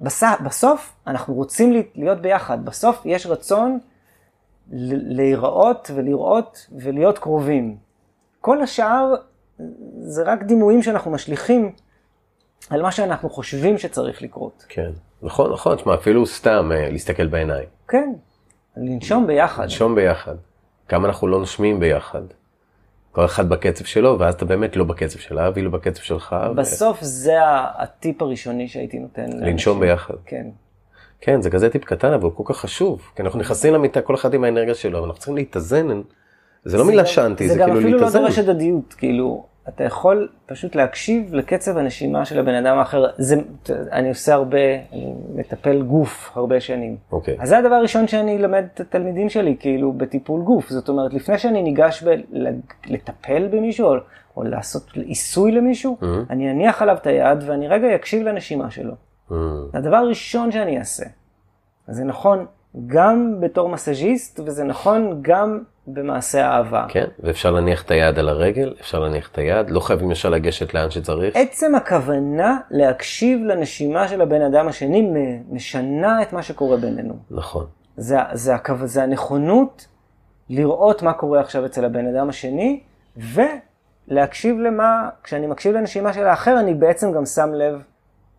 [0.00, 0.22] בס...
[0.44, 3.78] בסוף אנחנו רוצים להיות ביחד, בסוף יש רצון
[4.72, 7.76] להיראות ולראות ולהיות קרובים.
[8.40, 9.14] כל השאר
[10.00, 11.72] זה רק דימויים שאנחנו משליכים
[12.70, 14.64] על מה שאנחנו חושבים שצריך לקרות.
[14.68, 14.90] כן.
[15.22, 17.68] נכון, נכון, תשמע, אפילו סתם אה, להסתכל בעיניים.
[17.88, 18.12] כן,
[18.76, 19.62] לנשום ביחד.
[19.62, 20.34] לנשום ביחד.
[20.88, 22.22] כמה אנחנו לא נושמים ביחד.
[23.12, 26.36] כל אחד בקצב שלו, ואז אתה באמת לא בקצב שלה, והיא לא בקצב שלך.
[26.50, 29.22] ו- בסוף זה ה- הטיפ הראשוני שהייתי נותן.
[29.22, 29.46] לאנשים.
[29.46, 30.14] לנשום ביחד.
[30.26, 30.46] כן.
[31.24, 33.02] כן, זה כזה טיפ קטן, אבל הוא כל כך חשוב.
[33.16, 36.00] כי אנחנו נכנסים למיטה, כל אחד עם האנרגיה שלו, ואנחנו צריכים להתאזן.
[36.64, 38.18] זה לא מילה שאנטי, זה זה גם כאילו אפילו לא להתאזן.
[38.20, 43.04] דורש הדדיות, כאילו, אתה יכול פשוט להקשיב לקצב הנשימה של הבן אדם האחר.
[43.18, 43.36] זה,
[43.92, 44.58] אני עושה הרבה,
[44.92, 46.96] אני מטפל גוף הרבה שנים.
[47.12, 47.36] אוקיי.
[47.40, 50.70] אז זה הדבר הראשון שאני אלמד את התלמידים שלי, כאילו, בטיפול גוף.
[50.70, 52.04] זאת אומרת, לפני שאני ניגש
[52.86, 53.94] לטפל במישהו, או,
[54.36, 56.04] או לעשות עיסוי למישהו, Mhm.
[56.30, 58.92] אני אניח עליו את היד ואני רגע אקשיב לנשימה שלו.
[59.30, 59.34] Mm,
[59.72, 61.04] זה הדבר הראשון שאני אעשה.
[61.88, 62.46] זה נכון
[62.86, 66.86] גם בתור מסאז'יסט, וזה נכון גם במעשה האהבה.
[66.88, 70.74] כן, ואפשר להניח את היד על הרגל, אפשר להניח את היד, לא חייבים ישר לגשת
[70.74, 71.36] לאן שצריך.
[71.36, 75.12] עצם הכוונה להקשיב לנשימה של הבן אדם השני
[75.50, 77.14] משנה את מה שקורה בינינו.
[77.30, 77.66] נכון.
[77.96, 78.74] זה, זה, הכו...
[78.84, 79.86] זה הנכונות
[80.50, 82.80] לראות מה קורה עכשיו אצל הבן אדם השני,
[83.16, 87.82] ולהקשיב למה, כשאני מקשיב לנשימה של האחר, אני בעצם גם שם לב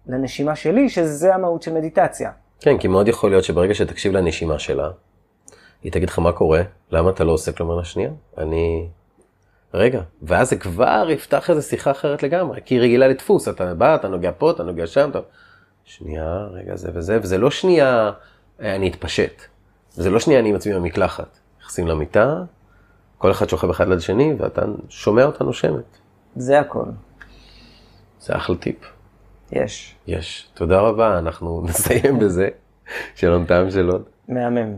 [0.08, 2.32] לנשימה שלי, שזה המהות של מדיטציה.
[2.60, 4.90] כן, כי מאוד יכול להיות שברגע שתקשיב לנשימה שלה,
[5.84, 8.10] היא תגיד לך מה קורה, למה אתה לא עושה כלומר לשנייה?
[8.38, 8.88] אני...
[9.74, 13.96] רגע, ואז זה כבר יפתח איזו שיחה אחרת לגמרי, כי היא רגילה לדפוס, אתה בא,
[13.96, 15.20] אתה נוגע פה, אתה נוגע שם, אתה...
[15.86, 18.12] שנייה, רגע, זה וזה, וזה לא שנייה,
[18.62, 19.42] אה, אני אתפשט.
[19.92, 21.40] זה לא שנייה, אני עם עצמי במקלחת.
[21.60, 22.44] נכנסים למיטה,
[23.18, 25.98] כל אחד שוכב אחד ליד שני, ואתה שומע אותה נושמת.
[26.36, 26.86] זה הכל.
[28.20, 28.95] זה אחלה טיפ.
[29.52, 29.96] יש.
[30.08, 30.48] יש.
[30.54, 32.48] תודה רבה, אנחנו נסיים בזה.
[33.16, 34.04] שלום טעם של עוד.
[34.28, 34.76] מהמם.